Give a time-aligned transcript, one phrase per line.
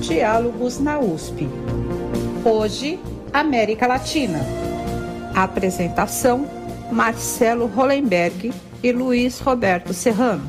[0.00, 1.48] Diálogos na USP.
[2.44, 2.98] Hoje,
[3.32, 4.40] América Latina.
[5.34, 6.46] Apresentação:
[6.92, 8.52] Marcelo Hollenberg
[8.82, 10.48] e Luiz Roberto Serrano.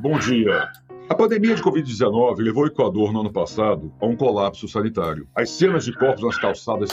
[0.00, 0.83] Bom dia.
[1.06, 5.28] A pandemia de Covid-19 levou o Equador no ano passado a um colapso sanitário.
[5.34, 6.88] As cenas de corpos nas calçadas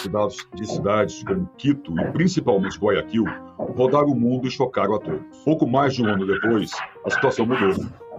[0.53, 3.23] de cidades como Quito e principalmente Guayaquil
[3.57, 5.37] rodaram o mundo e chocaram a todos.
[5.45, 6.71] Pouco mais de um ano depois,
[7.05, 7.73] a situação mudou.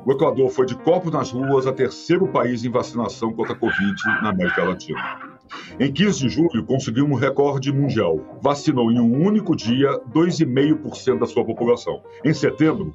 [0.07, 4.03] O Equador foi de corpos nas ruas a terceiro país em vacinação contra a Covid
[4.23, 5.32] na América Latina.
[5.79, 8.21] Em 15 de julho, conseguiu um recorde mundial.
[8.43, 12.03] Vacinou em um único dia 2,5% da sua população.
[12.25, 12.95] Em setembro,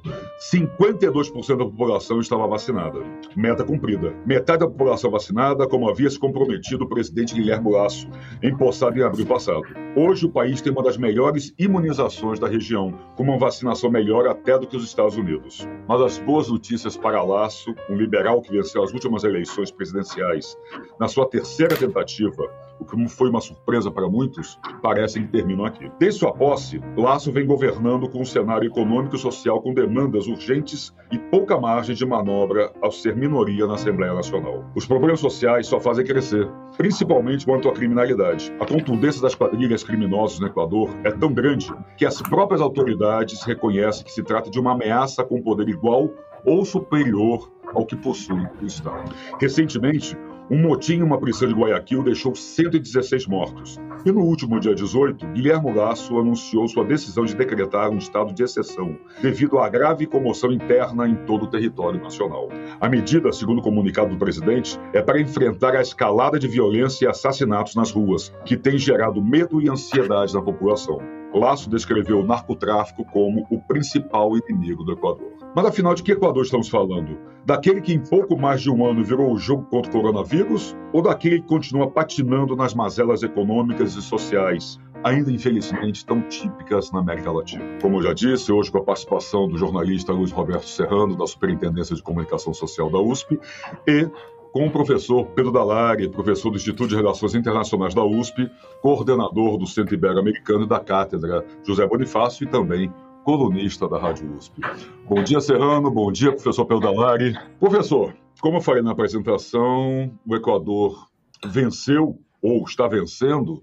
[0.50, 3.00] 52% da população estava vacinada.
[3.36, 4.14] Meta cumprida.
[4.26, 8.08] Metade da população vacinada, como havia se comprometido o presidente Guilherme Lasso
[8.42, 9.62] em postado em abril passado.
[9.96, 14.58] Hoje, o país tem uma das melhores imunizações da região, com uma vacinação melhor até
[14.58, 15.66] do que os Estados Unidos.
[15.88, 20.56] Uma das boas notícias para Lasso, um liberal que venceu as últimas eleições presidenciais
[21.00, 22.47] na sua terceira tentativa,
[22.78, 25.90] o que foi uma surpresa para muitos, parece que terminam aqui.
[25.98, 30.94] Desde sua posse, Laço vem governando com um cenário econômico e social com demandas urgentes
[31.10, 34.64] e pouca margem de manobra ao ser minoria na Assembleia Nacional.
[34.74, 38.52] Os problemas sociais só fazem crescer, principalmente quanto à criminalidade.
[38.60, 44.04] A contundência das quadrilhas criminosas no Equador é tão grande que as próprias autoridades reconhecem
[44.04, 46.10] que se trata de uma ameaça com poder igual
[46.44, 49.12] ou superior ao que possui o Estado.
[49.40, 50.16] Recentemente,
[50.50, 53.78] um motim em uma prisão de Guayaquil deixou 116 mortos.
[54.06, 58.42] E no último dia 18, Guilherme Lasso anunciou sua decisão de decretar um estado de
[58.42, 62.48] exceção, devido à grave comoção interna em todo o território nacional.
[62.80, 67.08] A medida, segundo o comunicado do presidente, é para enfrentar a escalada de violência e
[67.08, 70.98] assassinatos nas ruas, que tem gerado medo e ansiedade na população.
[71.34, 75.37] Lasso descreveu o narcotráfico como o principal inimigo do Equador.
[75.54, 77.18] Mas afinal, de que Equador estamos falando?
[77.44, 80.76] Daquele que em pouco mais de um ano virou o jogo contra o coronavírus?
[80.92, 87.00] Ou daquele que continua patinando nas mazelas econômicas e sociais, ainda infelizmente tão típicas na
[87.00, 87.64] América Latina?
[87.80, 91.96] Como eu já disse, hoje com a participação do jornalista Luiz Roberto Serrano, da Superintendência
[91.96, 93.40] de Comunicação Social da USP,
[93.86, 94.08] e
[94.52, 98.50] com o professor Pedro Dalari, professor do Instituto de Relações Internacionais da USP,
[98.82, 102.92] coordenador do Centro Ibero-Americano e da Cátedra José Bonifácio e também
[103.24, 104.60] colunista da Rádio USP.
[105.08, 105.90] Bom dia, Serrano.
[105.90, 107.34] Bom dia, professor Pedro Dalari.
[107.58, 111.08] Professor, como eu falei na apresentação, o Equador
[111.46, 113.62] venceu ou está vencendo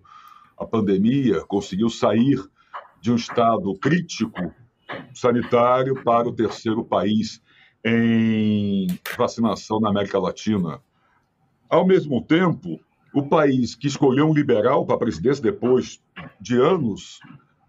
[0.57, 2.39] a pandemia, conseguiu sair
[3.01, 4.53] de um estado crítico
[5.13, 7.41] sanitário para o terceiro país
[7.83, 8.87] em
[9.17, 10.81] vacinação na América Latina.
[11.69, 12.79] Ao mesmo tempo,
[13.13, 16.01] o país que escolheu um liberal para a presidência depois
[16.39, 17.19] de anos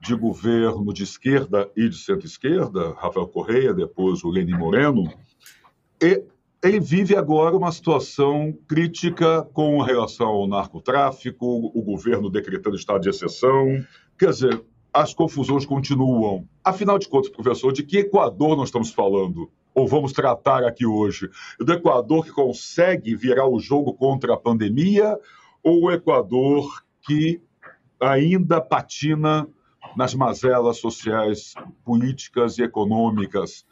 [0.01, 5.05] de governo de esquerda e de centro-esquerda, Rafael Correia, depois o Lenin Moreno,
[6.01, 6.23] e
[6.63, 13.09] ele vive agora uma situação crítica com relação ao narcotráfico, o governo decretando estado de
[13.09, 13.85] exceção.
[14.19, 16.49] Quer dizer, as confusões continuam.
[16.65, 19.51] Afinal de contas, professor, de que Equador nós estamos falando?
[19.77, 21.29] ou vamos tratar aqui hoje?
[21.61, 25.19] Do Equador que consegue virar o jogo contra a pandemia
[25.63, 27.43] ou o Equador que
[28.01, 29.47] ainda patina
[29.97, 33.65] nas mazelas sociais, políticas e econômicas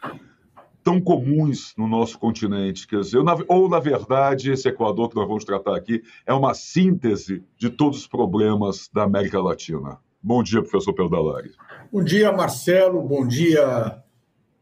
[0.82, 2.86] tão comuns no nosso continente?
[2.86, 7.44] Quer dizer, ou, na verdade, esse Equador que nós vamos tratar aqui é uma síntese
[7.56, 9.98] de todos os problemas da América Latina?
[10.22, 11.52] Bom dia, professor Peldalari.
[11.92, 13.02] Bom dia, Marcelo.
[13.02, 14.02] Bom dia,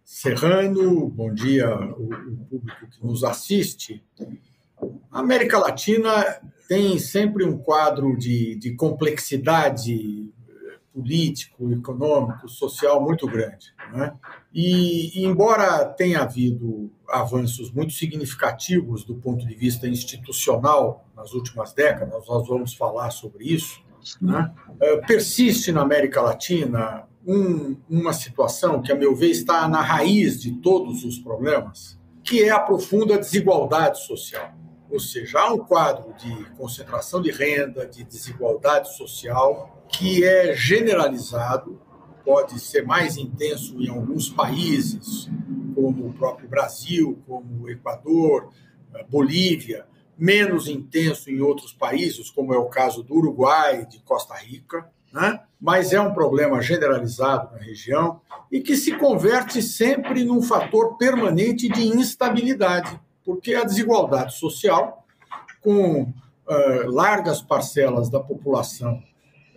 [0.05, 2.09] Serrano, bom dia o,
[2.51, 4.05] público que nos assiste.
[5.11, 6.11] A América Latina
[6.69, 10.33] tem sempre um quadro de, de complexidade
[10.93, 13.75] político, econômico, social muito grande.
[13.93, 14.15] Né?
[14.53, 22.27] E, embora tenha havido avanços muito significativos do ponto de vista institucional nas últimas décadas,
[22.27, 23.83] nós vamos falar sobre isso,
[24.21, 24.53] né?
[24.81, 30.41] Eh, persiste na América Latina um, uma situação que, a meu ver, está na raiz
[30.41, 34.53] de todos os problemas, que é a profunda desigualdade social.
[34.93, 41.81] Ou seja, há um quadro de concentração de renda, de desigualdade social, que é generalizado,
[42.25, 45.29] pode ser mais intenso em alguns países,
[45.75, 48.53] como o próprio Brasil, como o Equador,
[49.09, 49.87] Bolívia,
[50.17, 55.41] menos intenso em outros países, como é o caso do Uruguai, de Costa Rica né?
[55.61, 61.69] mas é um problema generalizado na região e que se converte sempre num fator permanente
[61.69, 65.07] de instabilidade, porque a desigualdade social,
[65.61, 69.03] com uh, largas parcelas da população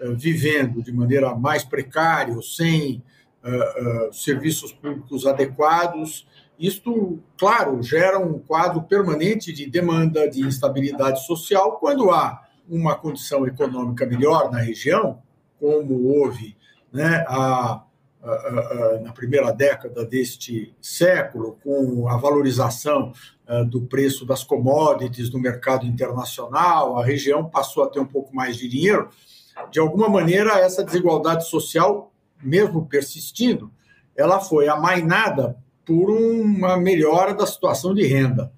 [0.01, 3.03] uh, vivendo de maneira mais precária, sem
[3.44, 6.27] uh, serviços públicos adequados,
[6.57, 11.73] isto, claro, gera um quadro permanente de demanda, de instabilidade social.
[11.79, 15.21] Quando há uma condição econômica melhor na região,
[15.59, 16.56] como houve
[16.94, 17.83] né, a,
[19.01, 23.13] na primeira década deste século, com a valorização
[23.69, 28.57] do preço das commodities no mercado internacional, a região passou a ter um pouco mais
[28.57, 29.10] de dinheiro.
[29.72, 32.12] De alguma maneira, essa desigualdade social,
[32.42, 33.72] mesmo persistindo,
[34.16, 38.51] ela foi amainada por uma melhora da situação de renda.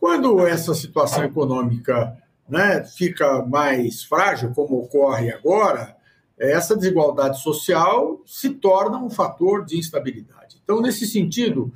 [0.00, 2.16] Quando essa situação econômica
[2.48, 5.95] né, fica mais frágil, como ocorre agora,
[6.38, 10.60] essa desigualdade social se torna um fator de instabilidade.
[10.62, 11.72] Então, nesse sentido,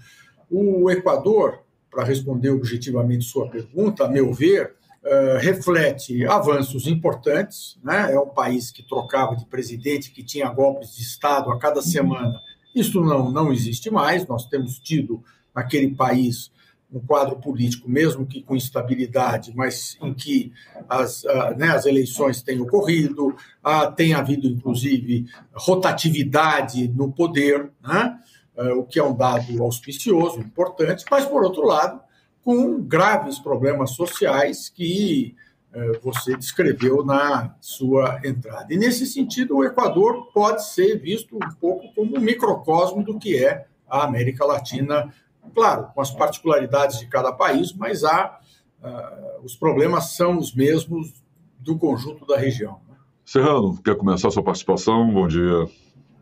[0.51, 1.61] o Equador,
[1.91, 7.79] para responder objetivamente sua pergunta, a meu ver, uh, reflete avanços importantes.
[7.83, 8.13] Né?
[8.13, 12.41] É um país que trocava de presidente, que tinha golpes de Estado a cada semana
[12.75, 14.27] isso não, não existe mais.
[14.27, 15.23] Nós temos tido
[15.55, 16.51] naquele país
[16.93, 20.53] um quadro político, mesmo que com instabilidade, mas em que
[20.91, 28.19] as, uh, né, as eleições têm ocorrido, uh, tem havido, inclusive, rotatividade no poder, né,
[28.57, 32.01] uh, o que é um dado auspicioso, importante, mas, por outro lado,
[32.43, 35.37] com graves problemas sociais que
[35.73, 38.67] é, você descreveu na sua entrada.
[38.75, 43.45] E, nesse sentido, o Equador pode ser visto um pouco como um microcosmo do que
[43.45, 45.15] é a América Latina,
[45.55, 48.41] claro, com as particularidades de cada país, mas há,
[48.83, 51.13] uh, os problemas são os mesmos
[51.59, 52.81] do conjunto da região.
[52.89, 52.97] Né?
[53.25, 55.13] Serrano, quer começar a sua participação?
[55.13, 55.67] Bom dia.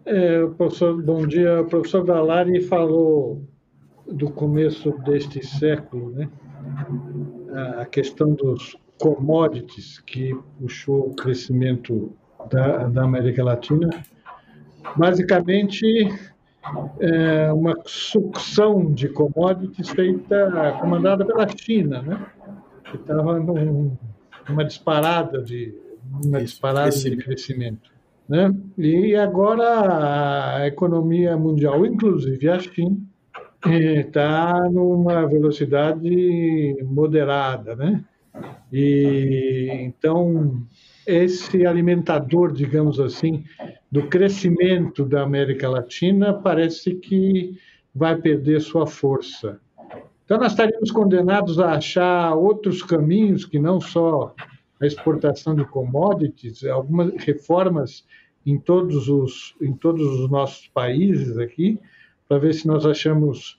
[0.05, 1.63] É, professor, bom dia.
[1.63, 3.43] O professor Dalari falou
[4.07, 6.29] do começo deste século, né?
[7.79, 12.13] a questão dos commodities que puxou o crescimento
[12.51, 13.91] da, da América Latina,
[14.97, 15.85] basicamente
[17.01, 22.27] é uma sucção de commodities feita, comandada pela China, né?
[22.95, 25.75] Estava numa disparada de
[26.25, 27.91] uma disparada de crescimento.
[28.29, 28.55] Né?
[28.77, 32.97] E agora a economia mundial, inclusive a China,
[33.65, 38.05] está numa velocidade moderada, né?
[38.73, 40.63] E então
[41.07, 43.45] esse alimentador, digamos assim,
[43.91, 47.59] do crescimento da América Latina parece que
[47.95, 49.59] vai perder sua força.
[50.29, 54.35] Então nós estaríamos condenados a achar outros caminhos que não só
[54.79, 58.05] a exportação de commodities, algumas reformas
[58.45, 61.81] em todos os em todos os nossos países aqui,
[62.29, 63.59] para ver se nós achamos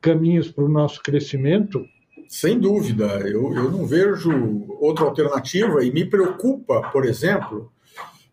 [0.00, 1.84] caminhos para o nosso crescimento?
[2.28, 4.30] Sem dúvida, eu, eu não vejo
[4.78, 7.72] outra alternativa e me preocupa, por exemplo,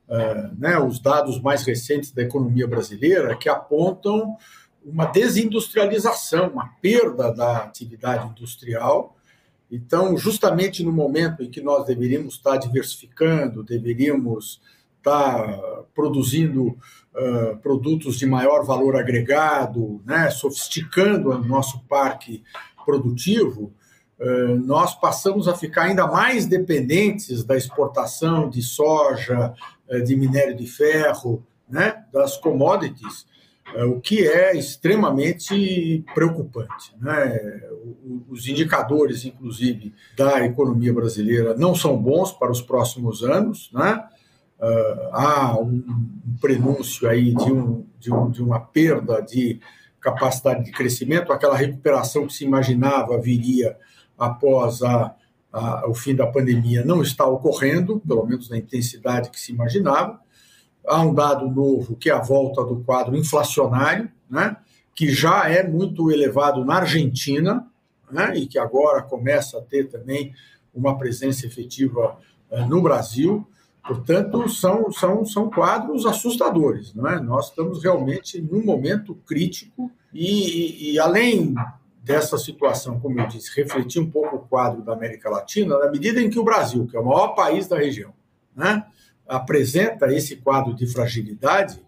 [0.07, 4.37] uh, né, os dados mais recentes da economia brasileira que apontam
[4.83, 9.15] uma desindustrialização, uma perda da atividade industrial.
[9.71, 14.61] Então, justamente no momento em que nós deveríamos estar diversificando, deveríamos
[14.97, 15.59] estar
[15.95, 22.43] produzindo uh, produtos de maior valor agregado, né, sofisticando o nosso parque
[22.85, 23.73] produtivo,
[24.21, 29.53] eh, nós passamos a ficar ainda mais dependentes da exportação de soja,
[29.89, 33.25] eh, de minério de ferro, né, das commodities,
[33.87, 36.93] o que é extremamente preocupante.
[36.99, 37.61] Né?
[38.29, 43.69] Os indicadores, inclusive, da economia brasileira não são bons para os próximos anos.
[43.73, 44.03] Né?
[45.11, 45.83] Há um
[46.39, 49.59] prenúncio aí de, um, de, um, de uma perda de
[50.01, 53.77] capacidade de crescimento, aquela recuperação que se imaginava viria
[54.17, 55.15] após a,
[55.53, 60.19] a, o fim da pandemia não está ocorrendo, pelo menos na intensidade que se imaginava.
[60.85, 64.57] Há um dado novo que é a volta do quadro inflacionário, né,
[64.95, 67.67] que já é muito elevado na Argentina
[68.11, 70.33] né, e que agora começa a ter também
[70.73, 72.17] uma presença efetiva
[72.49, 73.47] uh, no Brasil.
[73.85, 76.93] Portanto, são, são, são quadros assustadores.
[76.93, 77.19] Não é?
[77.19, 81.55] Nós estamos realmente num momento crítico e, e, e além
[82.03, 86.21] dessa situação, como eu disse, refletir um pouco o quadro da América Latina, na medida
[86.21, 88.13] em que o Brasil, que é o maior país da região,
[88.55, 88.85] né,
[89.31, 91.79] apresenta esse quadro de fragilidade,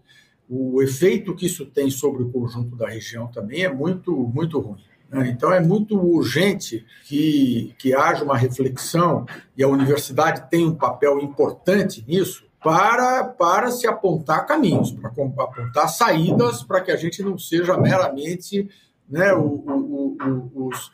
[0.48, 4.82] o efeito que isso tem sobre o conjunto da região também é muito, muito ruim.
[5.10, 5.28] Né?
[5.28, 11.20] Então, é muito urgente que, que haja uma reflexão, e a universidade tem um papel
[11.20, 17.36] importante nisso, para, para se apontar caminhos, para apontar saídas, para que a gente não
[17.36, 18.70] seja meramente
[19.06, 20.90] né, o, o, o, os,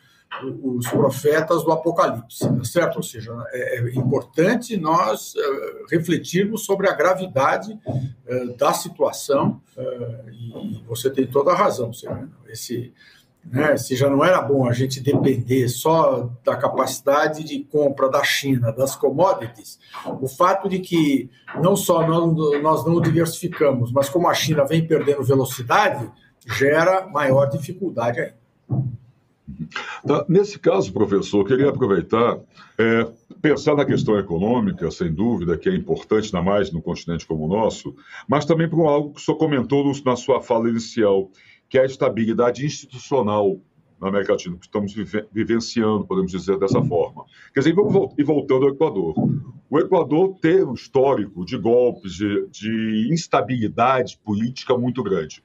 [0.63, 2.97] os profetas do Apocalipse, tá certo?
[2.97, 9.61] Ou seja, é, é importante nós uh, refletirmos sobre a gravidade uh, da situação,
[10.31, 12.31] e você tem toda a razão, Serena.
[12.47, 12.93] Esse,
[13.43, 18.23] né, se já não era bom a gente depender só da capacidade de compra da
[18.23, 19.79] China, das commodities,
[20.21, 21.29] o fato de que
[21.61, 26.09] não só nós não diversificamos, mas como a China vem perdendo velocidade,
[26.47, 28.40] gera maior dificuldade ainda.
[30.05, 32.39] Tá, nesse caso, professor, queria aproveitar,
[32.77, 33.07] é,
[33.41, 37.47] pensar na questão econômica, sem dúvida, que é importante, ainda mais no continente como o
[37.47, 37.95] nosso,
[38.27, 41.29] mas também por algo que o senhor comentou na sua fala inicial,
[41.69, 43.59] que é a estabilidade institucional
[44.01, 44.93] na América Latina, que estamos
[45.31, 47.23] vivenciando, podemos dizer dessa forma.
[47.53, 47.75] Quer dizer,
[48.17, 49.13] e voltando ao Equador.
[49.69, 55.43] O Equador tem um histórico de golpes, de, de instabilidade política muito grande.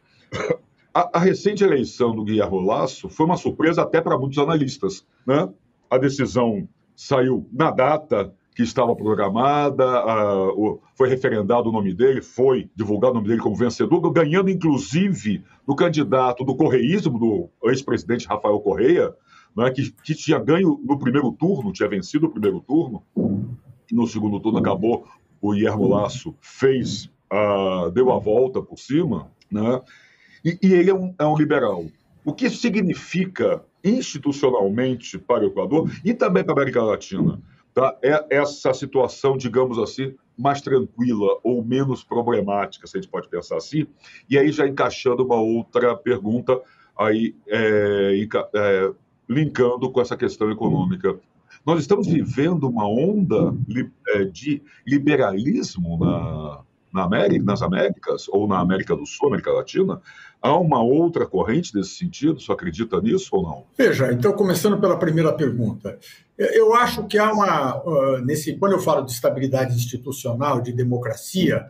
[0.96, 5.06] A, a, recente eleição do Guilherme Lasso foi uma surpresa até para muitos analistas.
[5.26, 5.46] Né?
[5.90, 9.84] A decisão saiu na data que estava programada,
[10.94, 15.76] foi referendado o nome dele, foi divulgado o nome dele como vencedor, ganhando inclusive do
[15.76, 19.14] candidato do correísmo, do ex-presidente Rafael Correia,
[19.54, 23.02] né, que, que, tinha ganho no primeiro turno, tinha vencido o primeiro turno,
[23.92, 25.04] no segundo turno acabou,
[25.42, 29.82] o Guilherme Lasso fez, uh, deu a volta por cima, né,
[30.46, 31.84] e, e ele é um, é um liberal.
[32.24, 37.40] O que significa institucionalmente para o Equador e também para a América Latina?
[37.74, 37.96] Tá?
[38.00, 43.56] É essa situação, digamos assim, mais tranquila ou menos problemática, se a gente pode pensar
[43.56, 43.88] assim.
[44.30, 46.60] E aí já encaixando uma outra pergunta,
[46.96, 48.92] aí é, é,
[49.28, 51.18] linkando com essa questão econômica.
[51.64, 53.52] Nós estamos vivendo uma onda
[54.14, 56.60] é, de liberalismo na,
[56.92, 60.00] na América, nas Américas, ou na América do Sul, América Latina,
[60.40, 62.40] há uma outra corrente desse sentido?
[62.40, 63.64] Você acredita nisso ou não?
[63.76, 65.98] Veja, então, começando pela primeira pergunta.
[66.38, 67.82] Eu acho que há uma.
[68.24, 71.66] nesse, quando eu falo de estabilidade institucional, de democracia,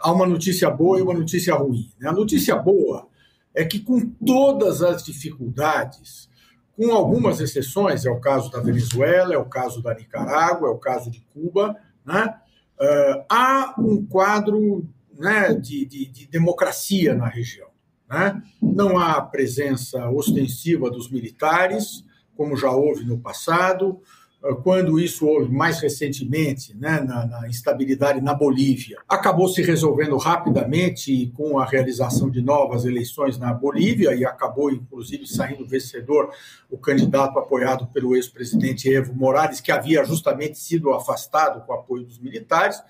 [0.00, 1.90] há uma notícia boa e uma notícia ruim.
[1.98, 2.08] Né?
[2.08, 3.08] A notícia boa
[3.54, 6.28] é que, com todas as dificuldades,
[6.76, 10.78] com algumas exceções, é o caso da Venezuela, é o caso da Nicarágua, é o
[10.78, 12.34] caso de Cuba, né?
[12.80, 17.68] Uh, há um quadro né, de, de, de, democracia na região.
[18.10, 18.42] Né?
[18.60, 22.04] Não há presença ostensiva dos militares,
[22.36, 24.00] como já houve no passado.
[24.42, 30.16] Ah, quando isso houve mais recentemente, né, na, na, instabilidade na Bolívia, acabou se resolvendo
[30.16, 36.32] rapidamente com a realização de novas eleições na Bolívia e acabou, inclusive, saindo vencedor
[36.70, 42.04] o candidato apoiado pelo ex-presidente Evo Morales, que havia justamente sido afastado com o apoio
[42.04, 42.82] dos militares.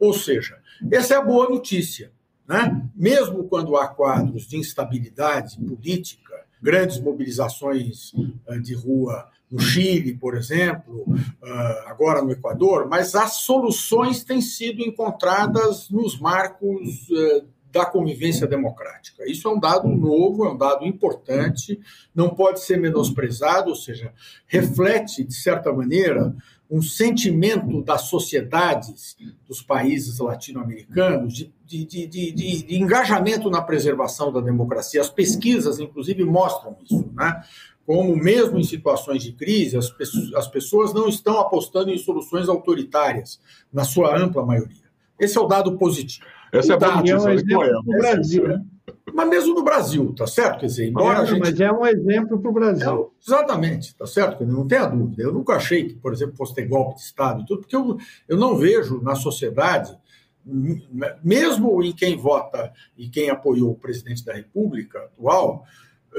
[0.00, 0.56] Ou seja,
[0.90, 2.13] essa é a boa notícia.
[2.46, 2.88] Né?
[2.94, 8.12] Mesmo quando há quadros de instabilidade política, grandes mobilizações
[8.48, 11.06] ah, de rua no Chile, por exemplo,
[11.42, 18.46] ah, agora no Equador, mas as soluções têm sido encontradas nos marcos ah, da convivência
[18.46, 19.28] democrática.
[19.28, 21.80] Isso é um dado novo, é um dado importante,
[22.14, 24.12] não pode ser menosprezado, ou seja,
[24.46, 26.34] reflete, de certa maneira,
[26.70, 34.40] um sentimento das sociedades dos países latino-americanos de, de, de, de, engajamento na preservação da
[34.40, 35.00] democracia.
[35.00, 37.10] As pesquisas, inclusive, mostram isso.
[37.14, 37.42] Né?
[37.86, 42.48] como, mesmo em situações de crise, as pessoas, as pessoas não estão apostando em soluções
[42.48, 43.40] autoritárias,
[43.72, 44.84] na sua ampla maioria.
[45.18, 46.26] Esse é o dado positivo.
[46.52, 48.64] Essa é a dado, é um exemplo no Brasil, né?
[49.12, 50.60] Mas mesmo no Brasil, tá certo?
[50.60, 51.40] Quer dizer, embora mas, gente...
[51.40, 53.12] mas é um exemplo para o Brasil.
[53.12, 54.44] É, exatamente, tá certo?
[54.44, 55.22] Não tenha dúvida.
[55.22, 57.96] Eu nunca achei que, por exemplo, fosse ter golpe de Estado e tudo, porque eu,
[58.28, 59.96] eu não vejo na sociedade,
[60.44, 65.64] mesmo em quem vota e quem apoiou o presidente da República atual,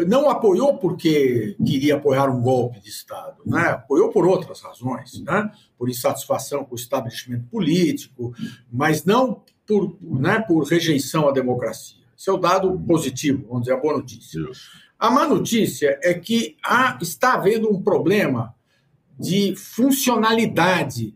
[0.07, 3.69] não apoiou porque queria apoiar um golpe de Estado, né?
[3.69, 5.49] apoiou por outras razões, né?
[5.77, 8.33] por insatisfação com o estabelecimento político,
[8.71, 12.03] mas não por, né, por rejeição à democracia.
[12.17, 14.41] Esse é o dado positivo, vamos dizer, a boa notícia.
[14.97, 18.55] A má notícia é que há, está havendo um problema
[19.17, 21.15] de funcionalidade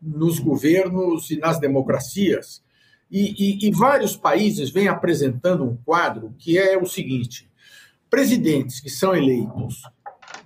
[0.00, 2.62] nos governos e nas democracias,
[3.10, 7.48] e, e, e vários países vêm apresentando um quadro que é o seguinte:
[8.10, 9.82] presidentes que são eleitos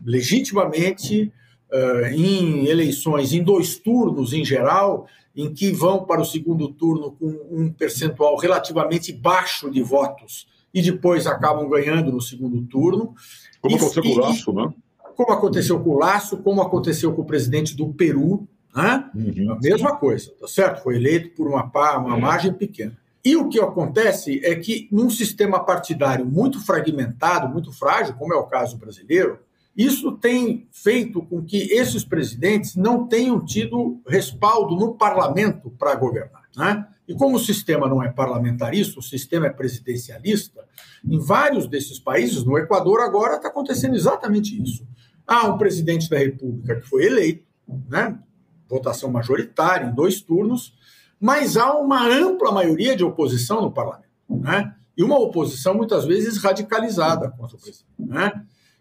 [0.04, 1.32] legitimamente
[1.72, 7.12] uh, em eleições em dois turnos em geral, em que vão para o segundo turno
[7.12, 13.14] com um percentual relativamente baixo de votos e depois acabam ganhando no segundo turno.
[13.60, 14.74] Como e, aconteceu com o Laço, né?
[15.14, 19.10] Como aconteceu com o Laço, como aconteceu com o presidente do Peru, né?
[19.14, 19.96] Uhum, a mesma sim.
[19.96, 20.82] coisa, tá certo?
[20.82, 22.96] Foi eleito por uma, uma margem pequena.
[23.24, 28.36] E o que acontece é que, num sistema partidário muito fragmentado, muito frágil, como é
[28.36, 29.38] o caso brasileiro,
[29.76, 36.42] Isso tem feito com que esses presidentes não tenham tido respaldo no parlamento para governar.
[36.54, 36.86] Né?
[37.08, 40.62] E como o sistema não é parlamentarista, o sistema é presidencialista,
[41.04, 44.86] em vários desses países, no Equador agora está acontecendo exatamente isso.
[45.26, 47.44] Há um presidente da República que foi eleito,
[47.88, 48.18] né?
[48.72, 50.74] Votação majoritária, em dois turnos,
[51.20, 54.08] mas há uma ampla maioria de oposição no parlamento.
[54.28, 54.74] Né?
[54.96, 57.86] E uma oposição muitas vezes radicalizada contra o presidente.
[57.98, 58.32] Né?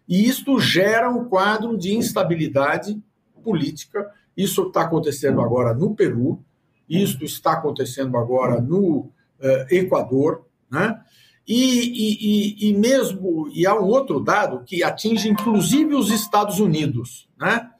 [0.08, 3.00] E isto gera um quadro de instabilidade
[3.44, 4.10] política.
[4.36, 6.42] Isso está acontecendo agora no Peru,
[6.88, 9.10] isto está acontecendo agora no uh,
[9.70, 11.00] Equador, né?
[11.46, 17.28] E, e, e, mesmo e há um outro dado que atinge inclusive os Estados Unidos,
[17.36, 17.71] né?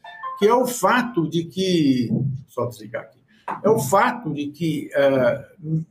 [0.42, 2.10] Que é o fato de que
[2.48, 3.22] só desligar aqui
[3.62, 5.84] é o fato de que uh,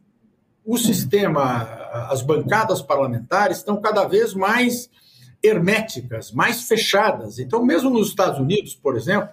[0.65, 1.63] o sistema,
[2.09, 4.89] as bancadas parlamentares estão cada vez mais
[5.43, 7.39] herméticas, mais fechadas.
[7.39, 9.29] Então, mesmo nos Estados Unidos, por exemplo,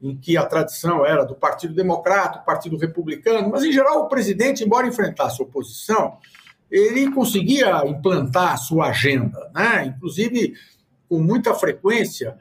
[0.00, 4.64] em que a tradição era do Partido Democrata, Partido Republicano, mas em geral o presidente,
[4.64, 6.16] embora enfrentasse oposição,
[6.70, 9.84] ele conseguia implantar a sua agenda, né?
[9.86, 10.54] inclusive
[11.08, 12.36] com muita frequência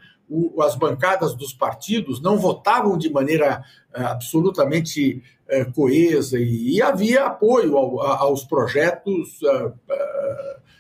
[0.62, 7.78] as bancadas dos partidos não votavam de maneira eh, absolutamente eh, coesa e, havia apoio
[7.78, 9.74] aos projetos eh,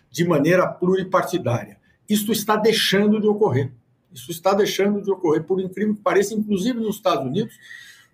[0.10, 1.78] de maneira pluripartidária.
[2.08, 3.72] Isso está deixando de ocorrer.
[4.14, 7.54] Isso está deixando de ocorrer, por incrível que pareça, inclusive nos Estados Unidos,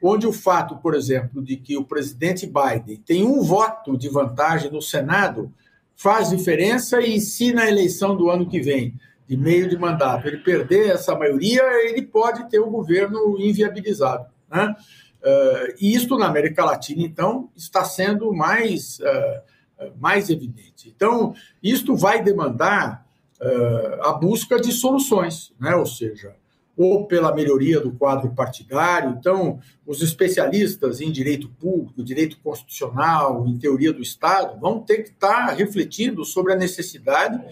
[0.02, 4.72] onde o fato, por exemplo, de que o presidente Biden tem um voto de vantagem
[4.72, 5.52] no Senado
[5.96, 8.94] faz diferença e se na eleição do ano que vem,
[9.28, 14.26] de meio de mandato, ele perder essa maioria, ele pode ter o governo inviabilizado.
[14.50, 14.74] Né?
[15.22, 20.94] Uh, e isto na América Latina, então, está sendo mais, uh, mais evidente.
[20.96, 23.06] Então, isto vai demandar
[23.42, 25.76] uh, a busca de soluções, né?
[25.76, 26.34] ou seja,
[26.78, 29.18] ou pela melhoria do quadro partidário.
[29.20, 35.10] Então, os especialistas em direito público, direito constitucional, em teoria do Estado, vão ter que
[35.10, 37.44] estar refletindo sobre a necessidade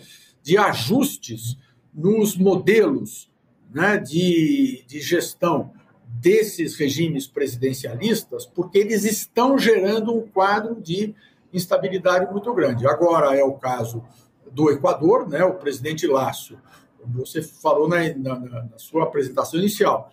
[0.41, 1.58] de ajustes
[1.95, 3.31] nos modelos
[3.73, 5.71] né, de, de gestão
[6.07, 11.15] desses regimes presidencialistas, porque eles estão gerando um quadro de
[11.53, 12.88] instabilidade muito grande.
[12.88, 14.03] Agora é o caso
[14.51, 16.58] do Equador, né, o presidente Lasso,
[17.01, 20.10] como você falou na, na, na sua apresentação inicial,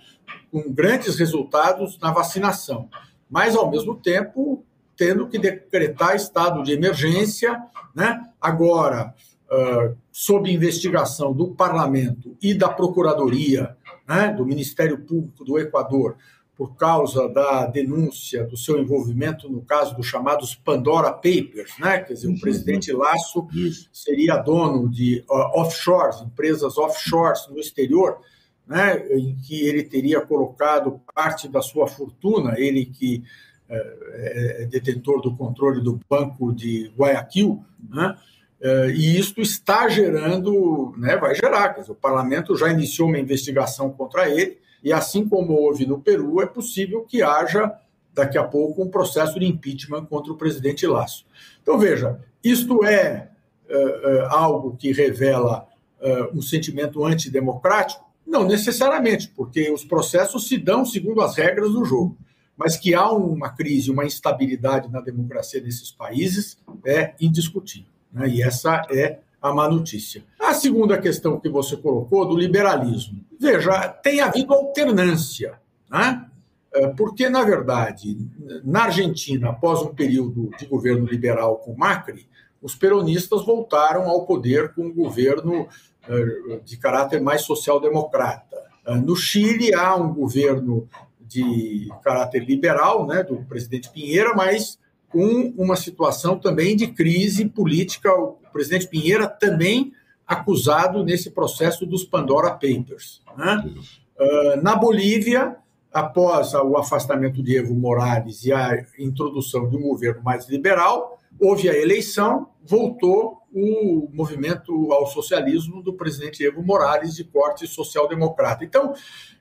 [0.51, 2.89] com grandes resultados na vacinação,
[3.31, 4.65] mas ao mesmo tempo
[4.97, 7.61] tendo que decretar estado de emergência,
[7.95, 8.29] né?
[8.41, 9.15] Agora,
[9.51, 13.75] uh, sob investigação do Parlamento e da Procuradoria,
[14.07, 16.17] né, do Ministério Público do Equador,
[16.55, 21.99] por causa da denúncia do seu envolvimento no caso dos chamados Pandora Papers, né?
[22.01, 23.49] quer dizer, o presidente Laço
[23.91, 28.21] seria dono de uh, offshores, empresas offshores no exterior,
[28.67, 28.99] né?
[29.17, 33.25] em que ele teria colocado parte da sua fortuna, ele que
[33.69, 38.17] é, é detentor do controle do Banco de Guayaquil, né?
[38.63, 43.91] É, e isto está gerando, né, vai gerar, dizer, o parlamento já iniciou uma investigação
[43.91, 47.73] contra ele, e assim como houve no Peru, é possível que haja
[48.15, 51.27] daqui a pouco um processo de impeachment contra o presidente Lasso.
[51.61, 53.31] Então, veja, isto é,
[53.69, 55.67] é, é algo que revela
[56.01, 58.05] é, um sentimento antidemocrático?
[58.25, 62.17] Não necessariamente, porque os processos se dão segundo as regras do jogo.
[62.57, 67.92] Mas que há uma crise, uma instabilidade na democracia desses países é indiscutível.
[68.13, 68.29] Né?
[68.29, 70.25] E essa é a má notícia.
[70.39, 73.25] A segunda questão que você colocou, do liberalismo.
[73.39, 75.59] Veja, tem havido alternância,
[75.91, 76.27] né?
[76.75, 78.17] É, porque, na verdade,
[78.65, 82.27] na Argentina, após um período de governo liberal com Macri,
[82.63, 85.69] os peronistas voltaram ao poder com um governo
[86.09, 88.57] é, de caráter mais social-democrata.
[88.87, 90.89] É, no Chile, há um governo
[91.21, 94.79] de caráter liberal, né, do presidente Pinheira, mas
[95.13, 98.13] com uma situação também de crise política.
[98.13, 99.93] O presidente Pinheira também
[100.27, 103.23] acusado nesse processo dos Pandora Papers.
[103.37, 103.75] Né?
[104.19, 105.57] Uh, na Bolívia,
[105.93, 111.69] após o afastamento de Evo Morales e a introdução de um governo mais liberal, houve
[111.69, 118.65] a eleição, voltou o movimento ao socialismo do presidente Evo Morales de corte social-democrata.
[118.65, 118.95] Então,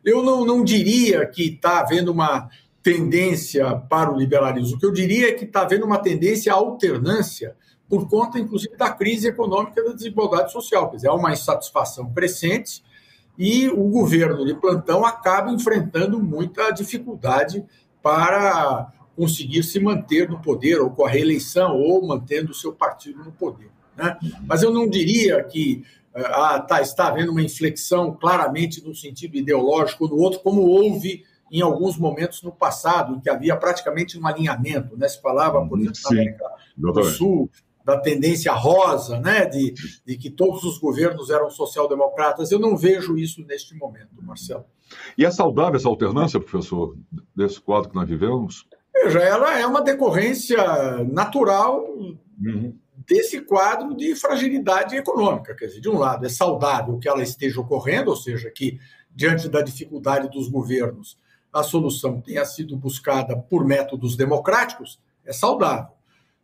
[0.04, 2.50] eu não, não diria que está havendo uma
[2.84, 4.78] tendência para o liberalismo.
[4.78, 7.56] O que eu diria é que está havendo uma tendência à alternância
[7.88, 10.90] por conta, inclusive, da crise econômica e da desigualdade social.
[10.90, 12.82] Quer dizer, há uma insatisfação crescente
[13.38, 17.64] e o governo de plantão acaba enfrentando muita dificuldade
[18.02, 23.24] para conseguir se manter no poder, ou com a reeleição, ou mantendo o seu partido
[23.24, 23.70] no poder.
[23.96, 24.18] Né?
[24.48, 25.84] Mas eu não diria que
[26.16, 31.62] ah, tá, está havendo uma inflexão claramente no sentido ideológico no outro, como houve em
[31.62, 35.08] alguns momentos no passado, em que havia praticamente um alinhamento, né?
[35.08, 36.46] Se falava, por exemplo, Sim, na América
[36.78, 37.50] do Sul,
[37.84, 39.46] da tendência rosa, né?
[39.46, 39.74] De,
[40.06, 42.52] de que todos os governos eram social-democratas.
[42.52, 44.66] Eu não vejo isso neste momento, Marcelo.
[45.18, 46.96] E é saudável essa alternância, professor,
[47.36, 48.66] desse quadro que nós vivemos?
[48.94, 50.58] Veja, ela é uma decorrência
[51.06, 52.78] natural uhum.
[53.08, 55.56] desse quadro de fragilidade econômica.
[55.56, 59.50] Quer dizer, de um lado, é saudável que ela esteja ocorrendo, ou seja, que, diante
[59.50, 61.18] da dificuldade dos governos,
[61.54, 65.94] a solução tenha sido buscada por métodos democráticos, é saudável.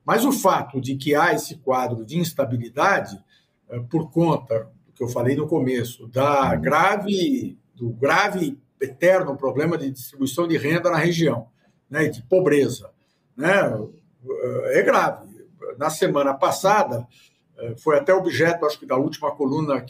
[0.05, 3.21] Mas o fato de que há esse quadro de instabilidade,
[3.69, 9.77] eh, por conta do que eu falei no começo, da grave, do grave eterno problema
[9.77, 11.47] de distribuição de renda na região,
[11.89, 12.91] né, de pobreza,
[13.35, 15.27] né, eh, é grave.
[15.77, 17.07] Na semana passada,
[17.77, 19.83] foi até objeto, acho que, da última coluna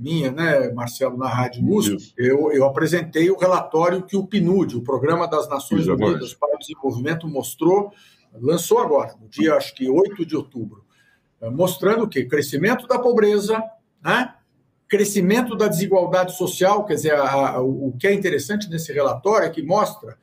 [0.00, 4.82] minha, né, Marcelo, na Rádio USP, eu, eu apresentei o relatório que o PNUD, o
[4.82, 7.92] Programa das Nações Isso, Unidas para o Desenvolvimento, mostrou,
[8.34, 10.84] lançou agora, no dia, acho que 8 de outubro,
[11.40, 12.24] é, mostrando o quê?
[12.24, 13.62] Crescimento da pobreza,
[14.02, 14.34] né?
[14.88, 19.50] crescimento da desigualdade social, quer dizer, a, a, o que é interessante nesse relatório é
[19.50, 20.18] que mostra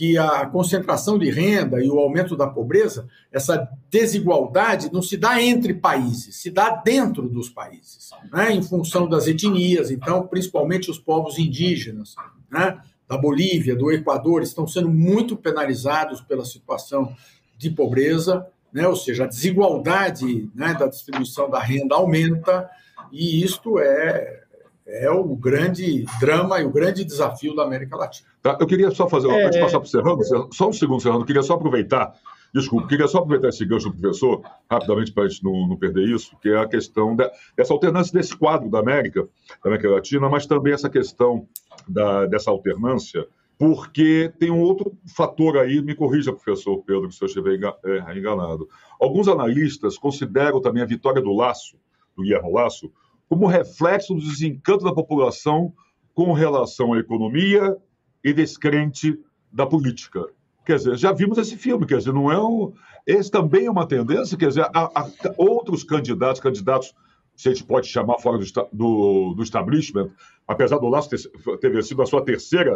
[0.00, 5.42] que a concentração de renda e o aumento da pobreza, essa desigualdade não se dá
[5.42, 8.50] entre países, se dá dentro dos países, né?
[8.50, 12.14] em função das etnias, então, principalmente os povos indígenas,
[12.50, 12.80] né?
[13.06, 17.14] da Bolívia, do Equador, estão sendo muito penalizados pela situação
[17.58, 18.88] de pobreza, né?
[18.88, 22.70] ou seja, a desigualdade né, da distribuição da renda aumenta,
[23.12, 24.44] e isto é
[24.92, 28.29] é o grande drama e o grande desafio da América Latina.
[28.42, 29.44] Tá, eu queria só fazer, é...
[29.44, 32.14] antes de passar para o Serrano, só um segundo, Serrano, eu queria só aproveitar,
[32.54, 36.08] desculpa, queria só aproveitar esse gancho do professor, rapidamente para a gente não, não, perder
[36.08, 39.28] isso, que é a questão da, dessa alternância desse quadro da América,
[39.62, 41.46] da América Latina, mas também essa questão
[41.86, 43.26] da, dessa alternância,
[43.58, 48.66] porque tem um outro fator aí, me corrija, professor Pedro, se eu estiver é, enganado.
[48.98, 51.76] Alguns analistas consideram também a vitória do Laço,
[52.16, 52.90] do Guilherme Laço,
[53.28, 55.74] como reflexo do desencanto da população
[56.14, 57.76] com relação à economia
[58.22, 59.18] e descrente
[59.52, 60.26] da política.
[60.64, 62.72] Quer dizer, já vimos esse filme, quer dizer, não é um.
[63.06, 66.94] Esse também é uma tendência, quer dizer, há, há outros candidatos, candidatos,
[67.34, 70.10] se a gente pode chamar fora do, do, do establishment,
[70.46, 72.74] apesar do Laço ter, ter sido a sua terceira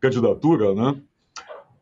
[0.00, 1.00] candidatura, né?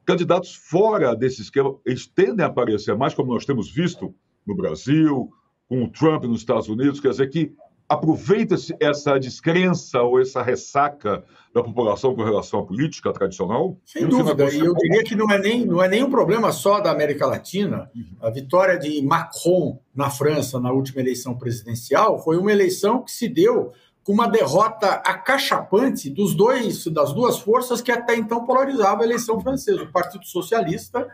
[0.04, 4.14] Candidatos fora desse esquema, eles tendem a aparecer mais, como nós temos visto
[4.46, 5.30] no Brasil,
[5.68, 7.54] com o Trump nos Estados Unidos, quer dizer, que
[7.88, 13.76] aproveita-se essa descrença ou essa ressaca da população com relação à política tradicional?
[13.84, 16.80] Sem dúvida, e eu diria que não é, nem, não é nem um problema só
[16.80, 17.90] da América Latina.
[18.20, 23.28] A vitória de Macron na França na última eleição presidencial foi uma eleição que se
[23.28, 29.04] deu com uma derrota acachapante dos dois, das duas forças que até então polarizavam a
[29.06, 31.08] eleição francesa, o Partido Socialista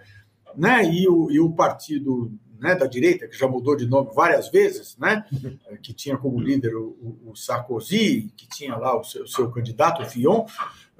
[0.56, 4.49] né, e, o, e o Partido né, da direita, que já mudou de nome várias
[4.51, 5.25] vezes, né,
[5.83, 10.03] que tinha como líder o, o Sarkozy, que tinha lá o seu, o seu candidato,
[10.03, 10.46] o Fillon,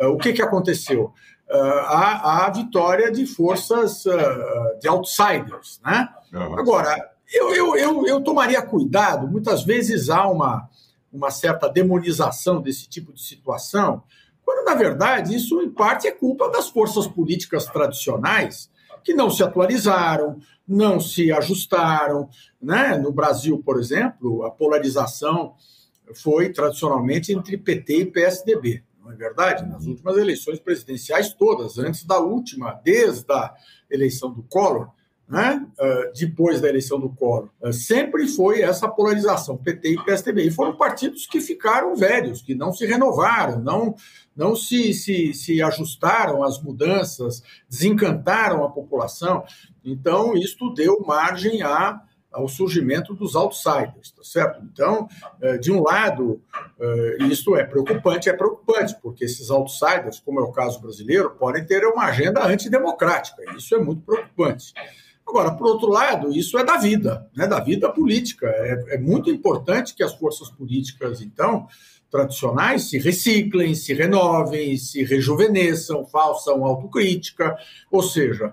[0.01, 1.13] uh, o que, que aconteceu?
[1.53, 5.81] A, a vitória de forças uh, de outsiders.
[5.85, 6.09] Né?
[6.33, 6.97] Agora,
[7.33, 10.69] eu, eu, eu, eu tomaria cuidado, muitas vezes há uma,
[11.13, 14.05] uma certa demonização desse tipo de situação,
[14.45, 18.70] quando, na verdade, isso, em parte, é culpa das forças políticas tradicionais
[19.03, 22.29] que não se atualizaram, não se ajustaram.
[22.61, 22.97] Né?
[22.97, 25.55] No Brasil, por exemplo, a polarização
[26.15, 29.67] foi tradicionalmente entre PT e PSDB, não é verdade?
[29.69, 33.55] Nas últimas eleições presidenciais todas, antes da última, desde a
[33.91, 34.91] eleição do Collor,
[35.31, 35.65] né?
[35.79, 40.43] Uh, depois da eleição do Collor, uh, sempre foi essa polarização, PT e PSDB.
[40.43, 43.95] E foram partidos que ficaram velhos, que não se renovaram, não,
[44.41, 49.45] não se, se, se ajustaram às mudanças, desencantaram a população.
[49.85, 52.01] Então, isto deu margem a,
[52.33, 54.63] ao surgimento dos outsiders, tá certo?
[54.65, 55.07] Então,
[55.43, 56.41] uh, de um lado,
[57.29, 61.85] isto é preocupante, é preocupante, porque esses outsiders, como é o caso brasileiro, podem ter
[61.85, 63.43] uma agenda antidemocrática.
[63.55, 64.73] Isso é muito preocupante.
[65.27, 68.47] Agora, por outro lado, isso é da vida, né, da vida política.
[68.47, 71.69] É, é muito importante que as forças políticas, então,
[72.11, 77.57] tradicionais, se reciclem, se renovem, se rejuvenesçam, façam autocrítica,
[77.91, 78.53] ou seja,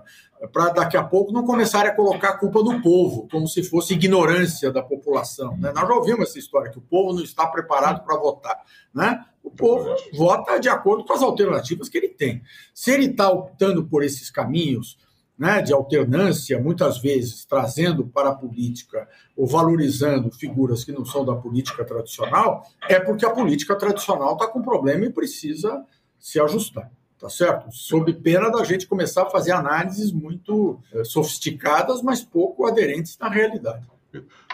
[0.52, 3.94] para daqui a pouco não começarem a colocar a culpa no povo, como se fosse
[3.94, 5.56] ignorância da população.
[5.56, 5.72] Né?
[5.74, 8.56] Nós já ouvimos essa história, que o povo não está preparado para votar.
[8.94, 9.24] Né?
[9.42, 12.42] O povo vota de acordo com as alternativas que ele tem.
[12.72, 14.96] Se ele está optando por esses caminhos
[15.38, 21.24] né, de alternância, muitas vezes trazendo para a política ou valorizando figuras que não são
[21.24, 25.84] da política tradicional, é porque a política tradicional está com problema e precisa
[26.18, 26.90] se ajustar.
[27.20, 27.72] Tá certo?
[27.72, 33.28] Sob pena da gente começar a fazer análises muito é, sofisticadas, mas pouco aderentes na
[33.28, 33.88] realidade.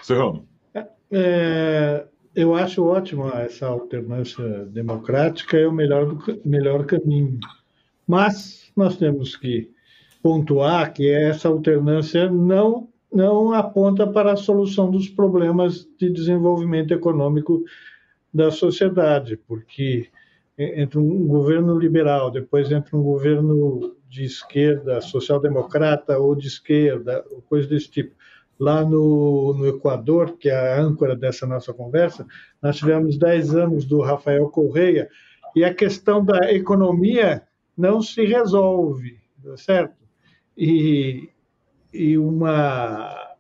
[0.02, 0.48] Serrano.
[1.10, 7.38] É, eu acho ótima essa alternância democrática, é o melhor, melhor caminho.
[8.06, 9.70] Mas nós temos que
[10.24, 17.62] pontuar que essa alternância não, não aponta para a solução dos problemas de desenvolvimento econômico
[18.32, 20.08] da sociedade, porque
[20.56, 27.68] entre um governo liberal, depois entre um governo de esquerda, social-democrata ou de esquerda, coisa
[27.68, 28.14] desse tipo,
[28.58, 32.26] lá no, no Equador, que é a âncora dessa nossa conversa,
[32.62, 35.06] nós tivemos 10 anos do Rafael Correia,
[35.54, 37.42] e a questão da economia
[37.76, 39.18] não se resolve,
[39.58, 40.03] certo?
[40.56, 41.28] E,
[41.92, 43.36] e uma,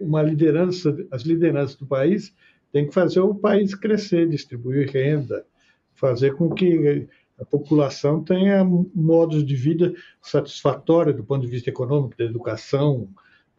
[0.00, 2.34] uma liderança, as lideranças do país
[2.72, 5.46] têm que fazer o país crescer, distribuir renda,
[5.94, 7.06] fazer com que
[7.38, 13.08] a população tenha modos de vida satisfatórios do ponto de vista econômico, da educação,